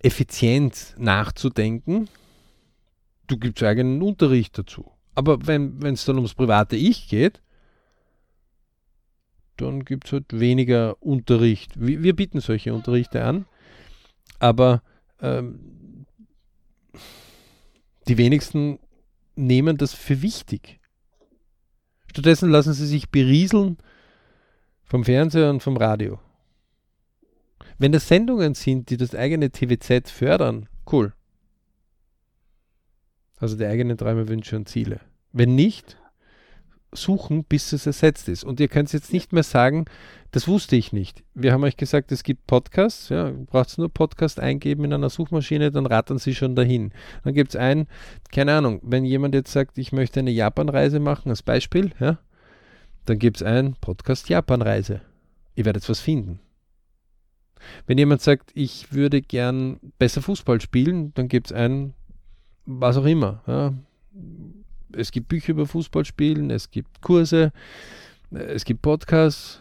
[0.01, 2.09] Effizienz nachzudenken.
[3.27, 4.91] Du gibst eigenen Unterricht dazu.
[5.14, 7.41] Aber wenn es dann ums private Ich geht,
[9.57, 11.72] dann gibt es halt weniger Unterricht.
[11.81, 13.47] Wir, wir, bieten solche Unterrichte an,
[14.41, 14.83] aber
[15.20, 16.07] ähm,
[18.09, 18.81] die wenigsten
[19.37, 20.81] nehmen das für wichtig.
[22.11, 23.79] Stattdessen lassen sie sich berieseln
[24.95, 26.20] vom Fernseher und vom Radio.
[27.78, 31.12] Wenn das Sendungen sind, die das eigene TVZ fördern, cool.
[33.38, 35.01] Also die eigenen Träume, Wünsche und Ziele.
[35.32, 35.99] Wenn nicht,
[36.92, 38.45] suchen, bis es ersetzt ist.
[38.45, 39.86] Und ihr könnt jetzt nicht mehr sagen,
[40.30, 41.24] das wusste ich nicht.
[41.34, 43.09] Wir haben euch gesagt, es gibt Podcasts.
[43.09, 46.92] Ja, braucht nur Podcast eingeben in einer Suchmaschine, dann rattern sie schon dahin.
[47.24, 47.88] Dann gibt es einen,
[48.30, 52.20] keine Ahnung, wenn jemand jetzt sagt, ich möchte eine Japanreise machen, als Beispiel, ja,
[53.07, 55.01] dann gibt es einen Podcast Japanreise.
[55.55, 56.41] Ihr werdet was finden.
[57.87, 61.95] Wenn jemand sagt, ich würde gern besser Fußball spielen, dann gibt es einen,
[62.67, 63.43] was auch immer.
[63.47, 63.75] Ja,
[64.93, 67.53] es gibt Bücher über Fußballspielen, es gibt Kurse,
[68.31, 69.61] es gibt Podcasts.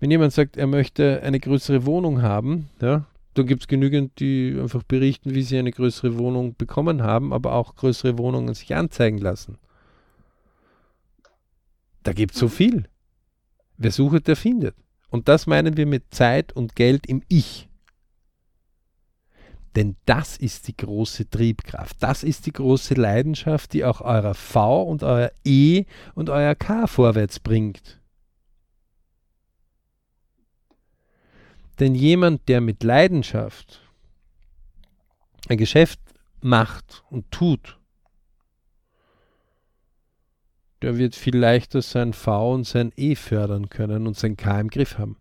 [0.00, 4.56] Wenn jemand sagt, er möchte eine größere Wohnung haben, ja, dann gibt es genügend, die
[4.60, 9.18] einfach berichten, wie sie eine größere Wohnung bekommen haben, aber auch größere Wohnungen sich anzeigen
[9.18, 9.58] lassen.
[12.02, 12.88] Da gibt es so viel.
[13.76, 14.76] Wer sucht, der findet.
[15.08, 17.68] Und das meinen wir mit Zeit und Geld im Ich.
[19.76, 21.96] Denn das ist die große Triebkraft.
[22.00, 25.84] Das ist die große Leidenschaft, die auch euer V und euer E
[26.14, 28.00] und euer K vorwärts bringt.
[31.78, 33.80] Denn jemand, der mit Leidenschaft
[35.48, 36.00] ein Geschäft
[36.42, 37.79] macht und tut,
[40.82, 44.68] der wird viel leichter sein V und sein E fördern können und sein K im
[44.68, 45.16] Griff haben.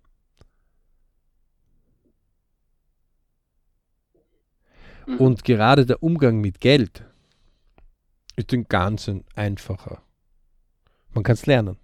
[5.06, 5.18] Mhm.
[5.18, 7.04] Und gerade der Umgang mit Geld
[8.36, 10.02] ist ein ganz einfacher.
[11.14, 11.78] Man kann es lernen.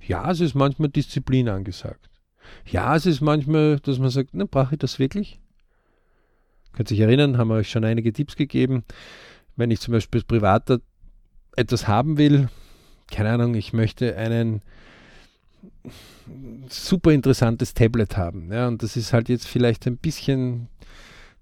[0.00, 2.08] Ja, es ist manchmal Disziplin angesagt.
[2.64, 5.40] Ja, es ist manchmal, dass man sagt, ne, brauche ich das wirklich?
[6.72, 8.84] Könnt sich erinnern, haben wir euch schon einige Tipps gegeben.
[9.56, 10.80] Wenn ich zum Beispiel privater
[11.56, 12.48] etwas haben will,
[13.10, 14.62] keine Ahnung, ich möchte einen
[16.68, 18.52] super interessantes Tablet haben.
[18.52, 20.68] Ja, und das ist halt jetzt vielleicht ein bisschen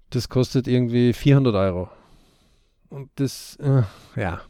[0.09, 1.89] das kostet irgendwie 400 Euro.
[2.89, 3.83] Und das, äh,
[4.19, 4.41] ja,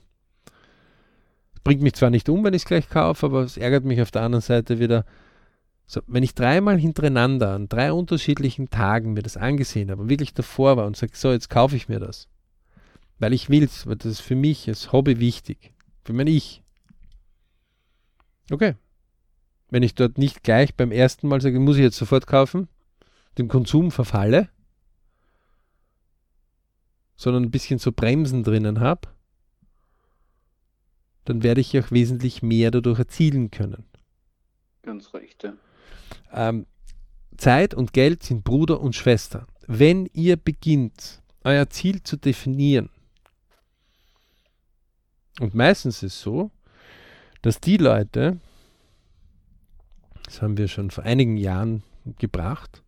[1.63, 4.11] bringt mich zwar nicht um, wenn ich es gleich kaufe, aber es ärgert mich auf
[4.11, 5.05] der anderen Seite wieder.
[5.87, 10.33] So, wenn ich dreimal hintereinander an drei unterschiedlichen Tagen mir das angesehen habe und wirklich
[10.33, 12.27] davor war und sage, so, jetzt kaufe ich mir das,
[13.19, 16.61] weil ich will es, weil das ist für mich als Hobby wichtig, für mein Ich.
[18.51, 18.75] Okay.
[19.69, 22.67] Wenn ich dort nicht gleich beim ersten Mal sage, muss ich jetzt sofort kaufen,
[23.37, 24.49] dem Konsum verfalle,
[27.15, 29.09] sondern ein bisschen so Bremsen drinnen habe,
[31.23, 33.85] dann werde ich auch wesentlich mehr dadurch erzielen können.
[34.83, 35.53] Ganz recht, ja.
[36.31, 36.67] Ähm,
[37.37, 39.47] Zeit und Geld sind Bruder und Schwester.
[39.67, 42.89] Wenn ihr beginnt, euer Ziel zu definieren,
[45.39, 46.51] und meistens ist es so,
[47.41, 48.39] dass die Leute,
[50.23, 51.83] das haben wir schon vor einigen Jahren
[52.17, 52.83] gebracht,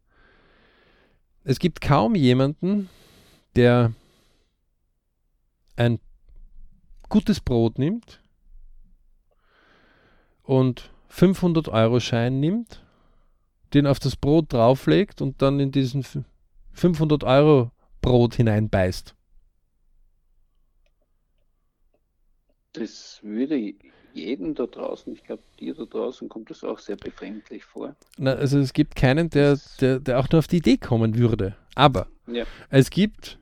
[1.43, 2.89] es gibt kaum jemanden,
[3.55, 3.93] der
[5.75, 5.99] ein
[7.09, 8.21] gutes Brot nimmt
[10.43, 12.83] und 500 Euro Schein nimmt,
[13.73, 16.05] den auf das Brot drauflegt und dann in diesen
[16.73, 17.71] 500 Euro
[18.01, 19.16] Brot hineinbeißt.
[22.79, 23.73] Das würde
[24.13, 27.95] jedem da draußen, ich glaube, dir da draußen kommt das auch sehr befremdlich vor.
[28.17, 31.55] Na, also es gibt keinen, der, der, der auch nur auf die Idee kommen würde.
[31.75, 32.45] Aber ja.
[32.69, 33.37] es gibt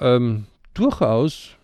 [0.00, 1.56] ähm, durchaus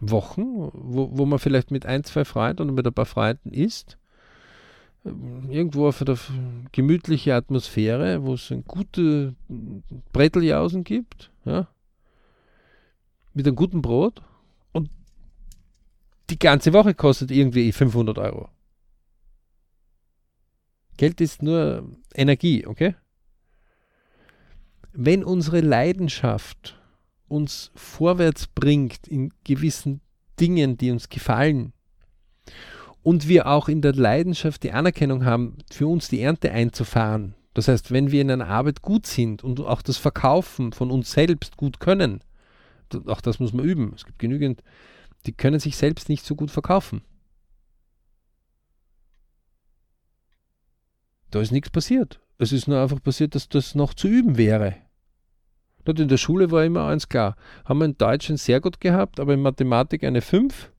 [0.00, 3.96] Wochen, wo, wo man vielleicht mit ein, zwei Freunden oder mit ein paar Freunden isst,
[5.04, 6.16] ähm, irgendwo auf eine
[6.72, 9.34] gemütliche Atmosphäre, wo es ein gute
[10.12, 11.68] Bretteljausen gibt, ja,
[13.32, 14.22] mit einem guten Brot
[16.30, 18.48] die ganze Woche kostet irgendwie 500 Euro.
[20.96, 22.94] Geld ist nur Energie, okay?
[24.92, 26.78] Wenn unsere Leidenschaft
[27.28, 30.00] uns vorwärts bringt in gewissen
[30.38, 31.72] Dingen, die uns gefallen,
[33.02, 37.34] und wir auch in der Leidenschaft die Anerkennung haben, für uns die Ernte einzufahren.
[37.54, 41.12] Das heißt, wenn wir in einer Arbeit gut sind und auch das Verkaufen von uns
[41.12, 42.20] selbst gut können,
[43.06, 43.92] auch das muss man üben.
[43.94, 44.62] Es gibt genügend,
[45.26, 47.02] die können sich selbst nicht so gut verkaufen.
[51.30, 52.20] Da ist nichts passiert.
[52.38, 54.76] Es ist nur einfach passiert, dass das noch zu üben wäre.
[55.84, 57.36] Dort in der Schule war immer eins klar.
[57.64, 60.70] Haben wir in Deutsch sehr gut gehabt, aber in Mathematik eine 5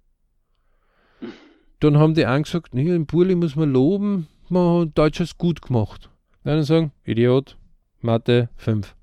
[1.81, 5.63] dann haben die angesagt, nee, im Burli muss man loben, man hat Deutsch ist gut
[5.63, 6.11] gemacht.
[6.43, 7.57] Dann sagen, Idiot,
[8.01, 8.95] Mathe 5.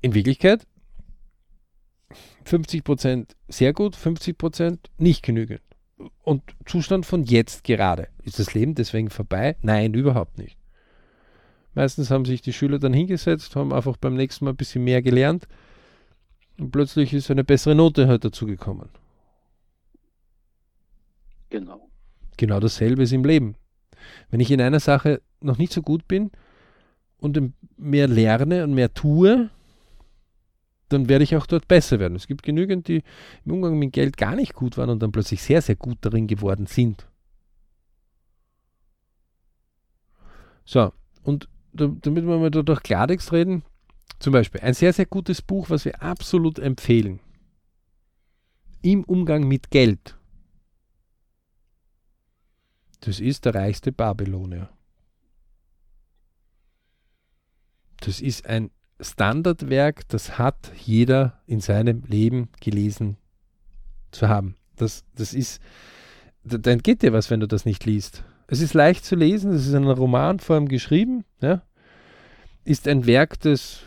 [0.00, 0.66] In Wirklichkeit
[2.46, 5.62] 50% sehr gut, 50% nicht genügend.
[6.22, 8.08] Und Zustand von jetzt gerade.
[8.24, 9.56] Ist das Leben deswegen vorbei?
[9.62, 10.56] Nein, überhaupt nicht.
[11.74, 15.00] Meistens haben sich die Schüler dann hingesetzt, haben einfach beim nächsten Mal ein bisschen mehr
[15.00, 15.48] gelernt
[16.58, 18.90] und plötzlich ist eine bessere Note halt dazugekommen.
[21.50, 21.88] Genau.
[22.36, 23.56] Genau dasselbe ist im Leben.
[24.30, 26.30] Wenn ich in einer Sache noch nicht so gut bin
[27.18, 29.50] und mehr lerne und mehr tue,
[30.92, 32.16] dann werde ich auch dort besser werden.
[32.16, 33.02] Es gibt genügend, die
[33.44, 36.26] im Umgang mit Geld gar nicht gut waren und dann plötzlich sehr, sehr gut darin
[36.26, 37.06] geworden sind.
[40.64, 43.62] So, und damit wir mal durch Klartext reden,
[44.18, 47.18] zum Beispiel ein sehr, sehr gutes Buch, was wir absolut empfehlen.
[48.82, 50.16] Im Umgang mit Geld
[53.02, 54.70] das ist der reichste Babylonier.
[57.98, 58.70] Das ist ein
[59.02, 63.16] Standardwerk, das hat jeder in seinem Leben gelesen
[64.10, 64.56] zu haben.
[64.76, 65.60] Das, das ist,
[66.44, 68.24] dann geht dir was, wenn du das nicht liest.
[68.46, 71.62] Es ist leicht zu lesen, es ist in einer Romanform geschrieben, ja?
[72.64, 73.80] ist ein Werk, das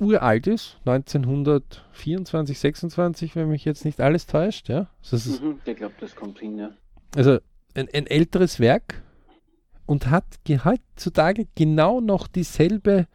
[0.00, 4.68] uralt ist, 1924, 26, wenn mich jetzt nicht alles täuscht.
[4.68, 4.88] Ja?
[5.10, 6.70] Also mhm, ich glaube, das kommt hin, ja.
[7.14, 7.38] Also
[7.74, 9.02] ein, ein älteres Werk
[9.86, 10.24] und hat
[10.64, 13.06] heutzutage genau noch dieselbe.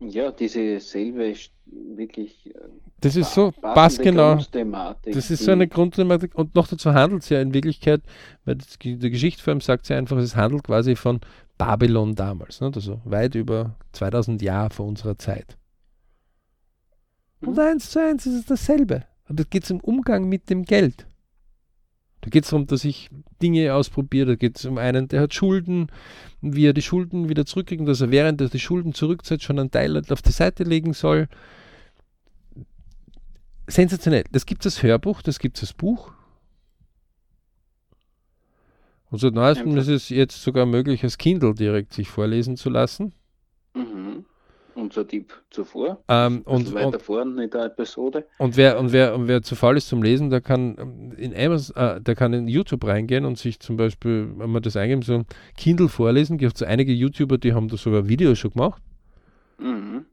[0.00, 1.34] Ja, diese selbe
[1.66, 2.54] wirklich.
[2.54, 2.58] Äh,
[3.00, 4.36] das ist so passgenau.
[5.04, 8.02] Das ist so eine Grundthematik und noch dazu handelt es ja in Wirklichkeit,
[8.44, 11.20] weil das, der Geschichtsform sagt ja einfach, es handelt quasi von
[11.58, 12.72] Babylon damals, ne?
[12.74, 15.58] also weit über 2000 Jahre vor unserer Zeit.
[17.40, 17.60] Und mhm.
[17.60, 19.04] eins zu eins ist es dasselbe.
[19.28, 21.06] Und da geht es im Umgang mit dem Geld.
[22.20, 23.08] Da geht es darum, dass ich
[23.40, 24.30] Dinge ausprobiere.
[24.30, 25.90] Da geht es um einen, der hat Schulden,
[26.40, 29.70] wie er die Schulden wieder zurückkriegt, dass er während er die Schulden zurückzahlt schon einen
[29.70, 31.28] Teil auf die Seite legen soll.
[33.66, 34.24] Sensationell.
[34.32, 36.12] Das gibt es als Hörbuch, das gibt es als Buch.
[39.10, 43.12] Und seit neuestem ist es jetzt sogar möglich, als Kindle direkt sich vorlesen zu lassen.
[43.74, 44.24] Mhm
[44.74, 46.02] unser Tipp zuvor.
[46.08, 48.26] Ähm, und, also weiter und, vorne in der Episode.
[48.38, 51.34] Und wer, und, wer, und wer zu faul ist zum Lesen, der kann ähm, in
[51.34, 55.02] Amazon, äh, der kann in YouTube reingehen und sich zum Beispiel, wenn man das eingeben,
[55.02, 55.22] so
[55.56, 56.38] Kindle vorlesen.
[56.38, 58.82] Gibt es einige YouTuber, die haben da sogar Videos schon gemacht.
[59.58, 60.06] Mhm.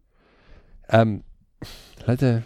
[0.89, 1.24] Ähm,
[2.05, 2.43] Leute,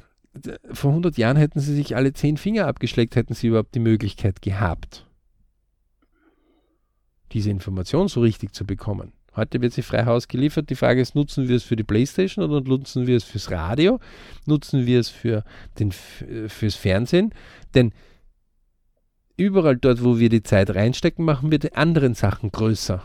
[0.72, 4.41] vor 100 Jahren hätten sie sich alle zehn Finger abgeschleckt, hätten sie überhaupt die Möglichkeit
[4.41, 5.05] gehabt,
[7.34, 9.14] diese Information so richtig zu bekommen.
[9.36, 10.70] Heute wird sie frei Haus geliefert.
[10.70, 14.00] Die Frage ist, nutzen wir es für die Playstation oder nutzen wir es fürs Radio?
[14.46, 15.46] Nutzen wir es für
[15.80, 17.34] den, fürs Fernsehen?
[17.74, 17.94] Denn
[19.38, 23.04] überall dort, wo wir die Zeit reinstecken, machen wir die anderen Sachen größer.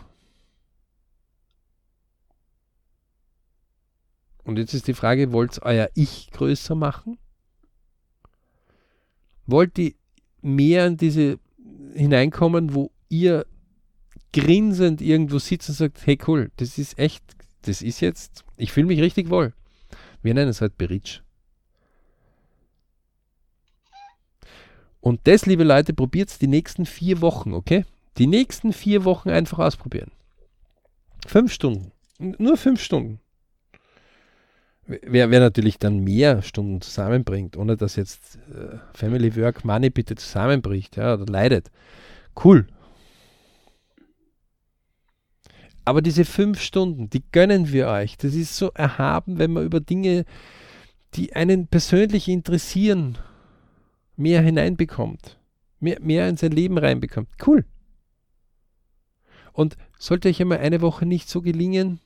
[4.43, 7.17] Und jetzt ist die Frage, wollt ihr euer Ich größer machen?
[9.45, 9.93] Wollt ihr
[10.41, 11.39] mehr in diese
[11.93, 13.45] hineinkommen, wo ihr
[14.33, 17.23] grinsend irgendwo sitzt und sagt, hey cool, das ist echt,
[17.63, 19.53] das ist jetzt, ich fühle mich richtig wohl.
[20.21, 21.21] Wir nennen es halt Beritsch.
[24.99, 27.85] Und das, liebe Leute, probiert es die nächsten vier Wochen, okay?
[28.17, 30.11] Die nächsten vier Wochen einfach ausprobieren.
[31.25, 31.91] Fünf Stunden.
[32.19, 33.19] Nur fünf Stunden.
[34.85, 40.15] Wer, wer natürlich dann mehr Stunden zusammenbringt, ohne dass jetzt äh, Family Work Money bitte
[40.15, 41.69] zusammenbricht, ja, oder leidet.
[42.43, 42.67] Cool,
[45.87, 48.17] Aber diese fünf Stunden, die gönnen wir euch.
[48.17, 50.25] Das ist so erhaben, wenn man über Dinge,
[51.13, 53.17] die einen persönlich interessieren,
[54.17, 55.39] mehr hineinbekommt.
[55.79, 57.29] Mehr, mehr in sein Leben reinbekommt.
[57.47, 57.63] Cool.
[59.53, 62.01] Und sollte euch einmal eine Woche nicht so gelingen,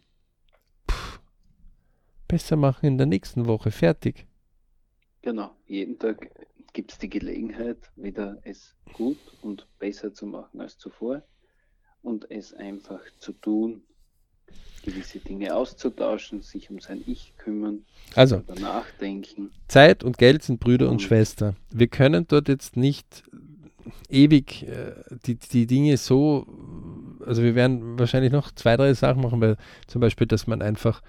[0.87, 1.19] pff,
[2.27, 3.71] besser machen in der nächsten Woche.
[3.71, 4.27] Fertig.
[5.23, 5.55] Genau.
[5.65, 6.29] Jeden Tag
[6.73, 11.23] gibt es die Gelegenheit, wieder es gut und besser zu machen als zuvor
[12.01, 13.81] und es einfach zu tun,
[14.83, 17.85] gewisse Dinge auszutauschen, sich um sein Ich kümmern,
[18.15, 19.51] also, nachdenken.
[19.67, 21.55] Zeit und Geld sind Brüder und, und Schwester.
[21.69, 23.23] Wir können dort jetzt nicht
[24.09, 24.93] ewig äh,
[25.25, 26.45] die, die Dinge so,
[27.25, 31.01] also wir werden wahrscheinlich noch zwei, drei Sachen machen, weil zum Beispiel, dass man einfach,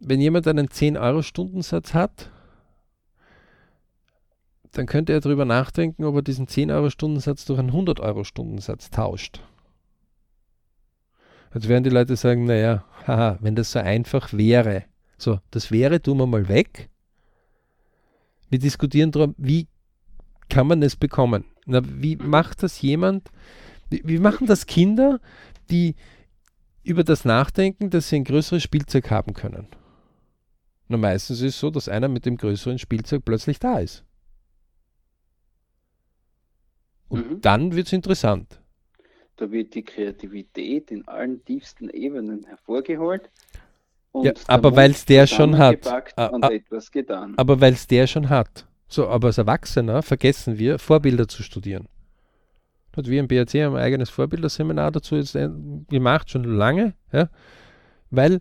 [0.00, 2.30] wenn jemand einen 10-Euro-Stundensatz hat,
[4.72, 9.40] dann könnte er darüber nachdenken, ob er diesen 10-Euro-Stundensatz durch einen 100-Euro-Stundensatz tauscht.
[11.54, 14.84] Jetzt werden die Leute sagen, naja, haha, wenn das so einfach wäre.
[15.16, 16.90] So, das wäre, tun wir mal weg.
[18.50, 19.66] Wir diskutieren darüber, wie
[20.48, 21.44] kann man es bekommen?
[21.66, 23.30] Na, wie macht das jemand?
[23.90, 25.20] Wie, wie machen das Kinder,
[25.70, 25.96] die
[26.82, 29.68] über das nachdenken, dass sie ein größeres Spielzeug haben können?
[30.88, 34.04] Na, meistens ist es so, dass einer mit dem größeren Spielzeug plötzlich da ist.
[37.08, 37.40] Und mhm.
[37.40, 38.60] dann wird es interessant.
[39.38, 43.30] Da wird die Kreativität in allen tiefsten Ebenen hervorgeholt.
[44.14, 45.86] ja, aber weil es der schon hat.
[46.32, 47.34] Und etwas getan.
[47.36, 48.66] Aber weil es der schon hat.
[48.88, 51.86] So, aber als Erwachsener vergessen wir, Vorbilder zu studieren.
[52.96, 55.48] Hat wir im BRC ein eigenes Vorbilderseminar dazu jetzt äh,
[55.88, 57.28] gemacht, schon lange, ja,
[58.10, 58.40] weil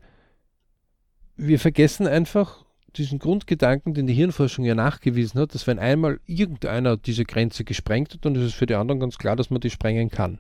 [1.36, 6.98] wir vergessen einfach diesen Grundgedanken, den die Hirnforschung ja nachgewiesen hat, dass wenn einmal irgendeiner
[6.98, 9.70] diese Grenze gesprengt hat, dann ist es für die anderen ganz klar, dass man die
[9.70, 10.40] sprengen kann.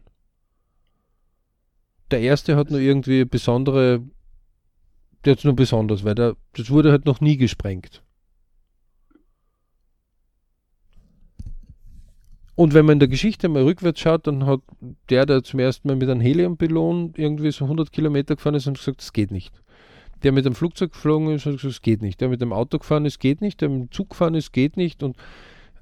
[2.12, 4.02] Der erste hat nur irgendwie besondere,
[5.26, 8.02] der hat nur besonders, weil der, das wurde halt noch nie gesprengt.
[12.58, 14.62] Und wenn man in der Geschichte mal rückwärts schaut, dann hat
[15.12, 18.80] der, der zum ersten Mal mit einem Heliumballon irgendwie so 100 Kilometer gefahren ist, und
[18.80, 19.62] gesagt, das geht nicht.
[20.24, 22.20] Der mit dem Flugzeug geflogen ist, hat gesagt, das geht nicht.
[22.20, 23.62] Der mit dem Auto gefahren ist, geht nicht.
[23.62, 25.04] Der mit dem Zug gefahren ist, geht nicht.
[25.04, 25.16] Und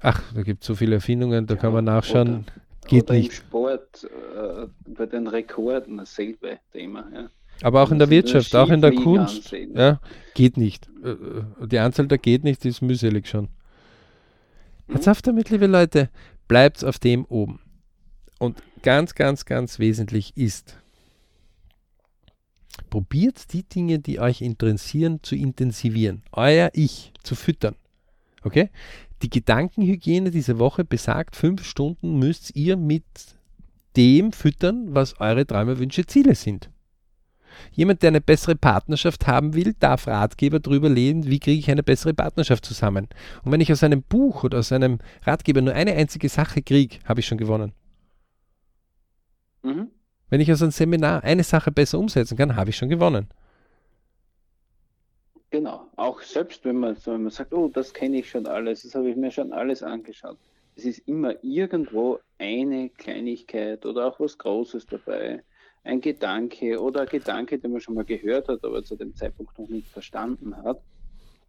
[0.00, 2.44] ach, da gibt es so viele Erfindungen, da ja, kann man nachschauen.
[2.86, 3.26] Geht Oder nicht.
[3.26, 7.08] im Sport, äh, bei den Rekorden dasselbe Thema.
[7.12, 7.30] Ja.
[7.62, 9.46] Aber auch in der Wirtschaft, auch in der Kunst.
[9.46, 10.00] Ansehen, ja,
[10.34, 10.88] geht nicht.
[11.02, 13.48] Äh, äh, die Anzahl der geht nicht ist mühselig schon.
[14.88, 16.10] Jetzt auf damit, liebe Leute,
[16.48, 17.60] bleibt auf dem oben.
[18.38, 20.78] Und ganz, ganz, ganz wesentlich ist,
[22.90, 26.22] probiert die Dinge, die euch interessieren, zu intensivieren.
[26.32, 27.74] Euer Ich zu füttern.
[28.46, 28.70] Okay?
[29.22, 33.04] Die Gedankenhygiene diese Woche besagt, fünf Stunden müsst ihr mit
[33.96, 36.70] dem füttern, was eure Träume, Wünsche, Ziele sind.
[37.72, 41.82] Jemand, der eine bessere Partnerschaft haben will, darf Ratgeber darüber lesen, wie kriege ich eine
[41.82, 43.08] bessere Partnerschaft zusammen.
[43.42, 46.98] Und wenn ich aus einem Buch oder aus einem Ratgeber nur eine einzige Sache kriege,
[47.04, 47.72] habe ich schon gewonnen.
[49.64, 49.88] Mhm.
[50.28, 53.26] Wenn ich aus einem Seminar eine Sache besser umsetzen kann, habe ich schon gewonnen.
[55.56, 58.94] Genau, auch selbst wenn man, wenn man sagt, oh, das kenne ich schon alles, das
[58.94, 60.36] habe ich mir schon alles angeschaut.
[60.74, 65.42] Es ist immer irgendwo eine Kleinigkeit oder auch was Großes dabei,
[65.82, 69.58] ein Gedanke oder ein Gedanke, den man schon mal gehört hat, aber zu dem Zeitpunkt
[69.58, 70.78] noch nicht verstanden hat.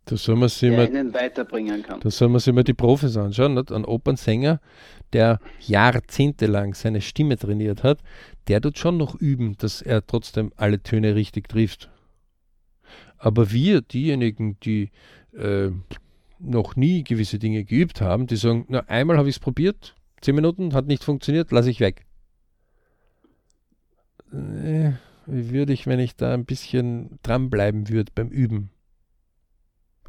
[0.05, 1.99] Da soll man sich immer, weiterbringen kann.
[1.99, 3.55] Da soll man sich immer die Profis anschauen.
[3.55, 3.73] Nicht?
[3.73, 4.61] Ein Opernsänger,
[5.11, 7.99] der jahrzehntelang seine Stimme trainiert hat,
[8.47, 11.89] der tut schon noch üben, dass er trotzdem alle Töne richtig trifft.
[13.18, 14.91] Aber wir, diejenigen, die
[15.34, 15.70] äh,
[16.39, 20.36] noch nie gewisse Dinge geübt haben, die sagen, na, einmal habe ich es probiert, zehn
[20.36, 22.05] Minuten, hat nicht funktioniert, lasse ich weg.
[24.32, 24.91] Äh,
[25.26, 28.70] wie würde ich, wenn ich da ein bisschen dranbleiben würde beim Üben.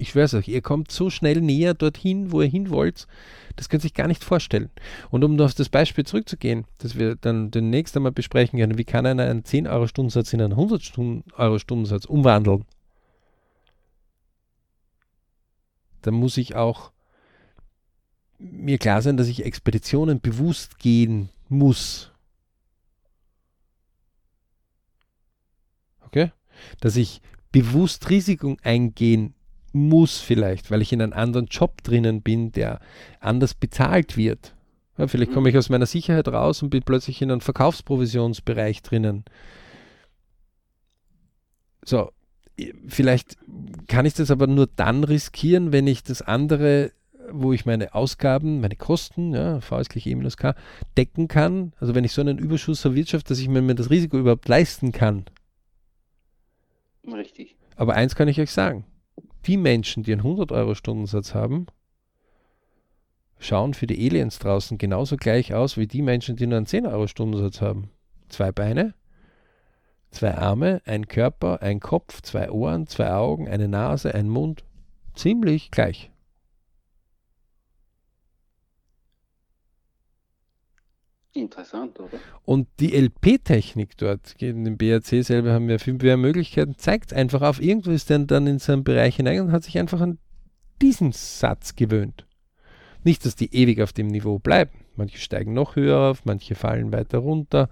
[0.00, 3.08] Ich schwör's euch, ihr kommt so schnell näher dorthin, wo ihr hin wollt,
[3.56, 4.70] das könnt ihr sich gar nicht vorstellen.
[5.10, 9.06] Und um auf das Beispiel zurückzugehen, das wir dann demnächst einmal besprechen können, wie kann
[9.06, 12.64] einer einen 10-Euro-Stundensatz in einen 100-Euro-Stundensatz umwandeln?
[16.02, 16.92] Dann muss ich auch
[18.38, 22.12] mir klar sein, dass ich Expeditionen bewusst gehen muss.
[26.06, 26.32] Okay?
[26.80, 27.20] Dass ich
[27.52, 29.34] bewusst Risiken eingehen
[29.72, 32.80] muss vielleicht, weil ich in einem anderen Job drinnen bin, der
[33.20, 34.54] anders bezahlt wird.
[34.96, 39.24] Ja, vielleicht komme ich aus meiner Sicherheit raus und bin plötzlich in einem Verkaufsprovisionsbereich drinnen.
[41.84, 42.10] So,
[42.86, 43.36] vielleicht
[43.86, 46.92] kann ich das aber nur dann riskieren, wenn ich das andere,
[47.30, 50.54] wo ich meine Ausgaben, meine Kosten, ja, V ist gleich E minus K,
[50.96, 51.72] decken kann.
[51.78, 55.26] Also wenn ich so einen Überschuss erwirtschafte, dass ich mir das Risiko überhaupt leisten kann.
[57.06, 57.56] Richtig.
[57.76, 58.84] Aber eins kann ich euch sagen.
[59.46, 61.66] Die Menschen, die einen 100-Euro-Stundensatz haben,
[63.38, 67.60] schauen für die Aliens draußen genauso gleich aus wie die Menschen, die nur einen 10-Euro-Stundensatz
[67.60, 67.90] haben.
[68.28, 68.94] Zwei Beine,
[70.10, 74.64] zwei Arme, ein Körper, ein Kopf, zwei Ohren, zwei Augen, eine Nase, ein Mund.
[75.14, 76.10] Ziemlich gleich.
[81.32, 82.18] Interessant, oder?
[82.44, 87.42] Und die LP-Technik dort, in dem BRC selber haben wir viel mehr Möglichkeiten, zeigt einfach
[87.42, 90.18] auf, irgendwo ist der dann in seinen Bereich hinein und hat sich einfach an
[90.80, 92.26] diesen Satz gewöhnt.
[93.04, 94.70] Nicht, dass die ewig auf dem Niveau bleiben.
[94.96, 97.68] Manche steigen noch höher auf, manche fallen weiter runter.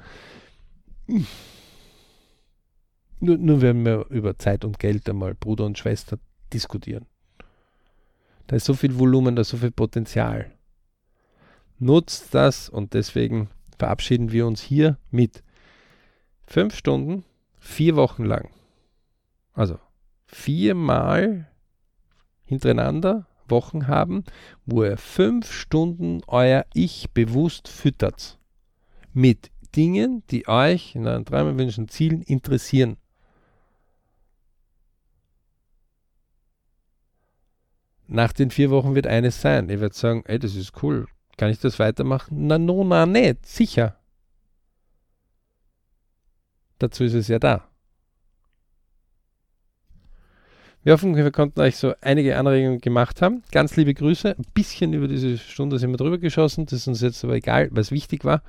[3.20, 6.18] Nur, nur wenn wir über Zeit und Geld einmal Bruder und Schwester
[6.52, 7.06] diskutieren.
[8.46, 10.52] Da ist so viel Volumen, da ist so viel Potenzial.
[11.78, 13.48] Nutzt das und deswegen
[13.78, 15.42] verabschieden wir uns hier mit
[16.46, 17.24] fünf Stunden,
[17.58, 18.50] vier Wochen lang.
[19.52, 19.78] Also
[20.26, 21.48] viermal
[22.44, 24.24] hintereinander Wochen haben,
[24.64, 28.38] wo ihr fünf Stunden euer Ich bewusst füttert.
[29.12, 32.96] Mit Dingen, die euch in euren Träumen, Wünschen, Zielen interessieren.
[38.08, 39.68] Nach den vier Wochen wird eines sein.
[39.68, 42.46] Ihr werdet sagen, ey, das ist cool, kann ich das weitermachen?
[42.46, 43.44] Na, no, na, nicht.
[43.46, 43.96] Sicher.
[46.78, 47.68] Dazu ist es ja da.
[50.82, 53.42] Wir hoffen, wir konnten euch so einige Anregungen gemacht haben.
[53.50, 54.36] Ganz liebe Grüße.
[54.38, 56.66] Ein bisschen über diese Stunde sind wir drüber geschossen.
[56.66, 58.42] Das ist uns jetzt aber egal, was wichtig war.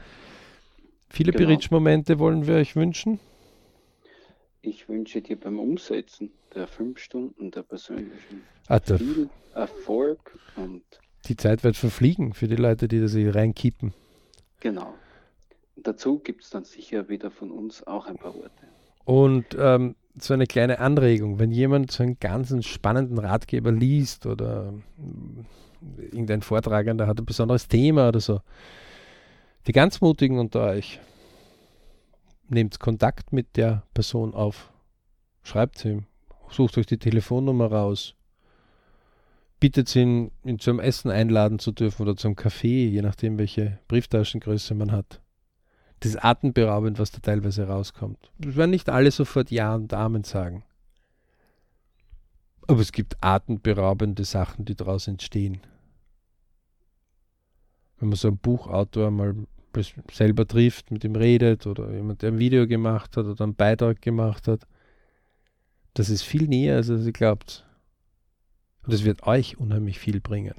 [1.10, 1.46] Viele genau.
[1.46, 3.20] Berichtsmomente wollen wir euch wünschen.
[4.62, 10.84] Ich wünsche dir beim Umsetzen der fünf Stunden der persönlichen ah, viel Erfolg und
[11.26, 13.94] die Zeit wird verfliegen für die Leute, die da sich reinkippen.
[14.60, 14.94] Genau.
[15.76, 18.68] Dazu gibt es dann sicher wieder von uns auch ein paar Worte.
[19.06, 24.74] Und ähm, so eine kleine Anregung, wenn jemand so einen ganzen spannenden Ratgeber liest oder
[24.98, 28.42] äh, irgendein Vortragender hat ein besonderes Thema oder so,
[29.68, 31.00] die ganz Mutigen unter euch,
[32.48, 34.72] nehmt Kontakt mit der Person auf,
[35.44, 36.06] schreibt sie ihm,
[36.52, 38.16] sucht euch die Telefonnummer raus,
[39.60, 44.76] bittet ihn, ihn zum Essen einladen zu dürfen oder zum Kaffee, je nachdem, welche Brieftaschengröße
[44.76, 45.22] man hat.
[46.00, 48.32] Das ist atemberaubend, was da teilweise rauskommt.
[48.38, 50.64] Wir werden nicht alle sofort Ja und Amen sagen.
[52.68, 55.62] Aber es gibt atemberaubende Sachen, die daraus entstehen.
[58.00, 59.36] Wenn man so einen Buchautor mal
[60.12, 64.02] selber trifft, mit ihm redet oder jemand, der ein Video gemacht hat oder einen Beitrag
[64.02, 64.68] gemacht hat,
[65.98, 67.66] das ist viel näher, als ihr glaubt.
[68.86, 70.54] Und es wird euch unheimlich viel bringen.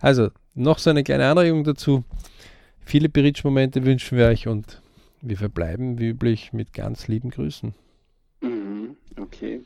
[0.00, 2.04] Also, noch so eine kleine Anregung dazu.
[2.80, 4.80] Viele Beritsch-Momente wünschen wir euch und
[5.20, 7.74] wir verbleiben wie üblich mit ganz lieben Grüßen.
[8.40, 9.64] Mhm, okay.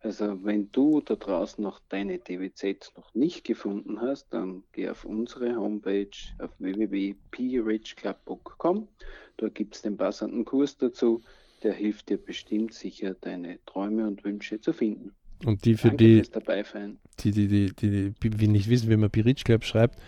[0.00, 5.04] Also wenn du da draußen noch deine DWZ noch nicht gefunden hast, dann geh auf
[5.04, 8.88] unsere Homepage auf www.prichclub.com.
[9.36, 11.22] Da gibt es den passenden Kurs dazu.
[11.62, 15.12] Der hilft dir bestimmt sicher, deine Träume und Wünsche zu finden.
[15.44, 19.44] Und die für Danke die, die, die, die, die, die, nicht wissen, wie man Piritsch
[19.44, 19.98] Club schreibt,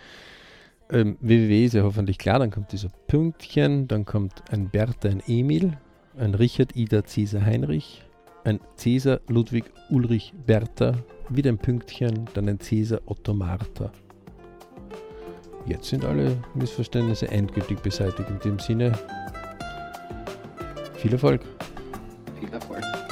[0.90, 5.22] ähm, www ist ja hoffentlich klar, dann kommt dieser Pünktchen, dann kommt ein Bertha, ein
[5.26, 5.76] Emil,
[6.16, 8.02] ein Richard, Ida, Cäsar, Heinrich,
[8.44, 10.92] ein Cäsar, Ludwig, Ulrich, Bertha,
[11.30, 13.90] wieder ein Pünktchen, dann ein Cäsar, Otto, Martha.
[15.66, 18.28] Jetzt sind alle Missverständnisse endgültig beseitigt.
[18.28, 18.92] In dem Sinne,
[21.04, 21.42] viel Erfolg.
[22.40, 23.03] Viel Erfolg.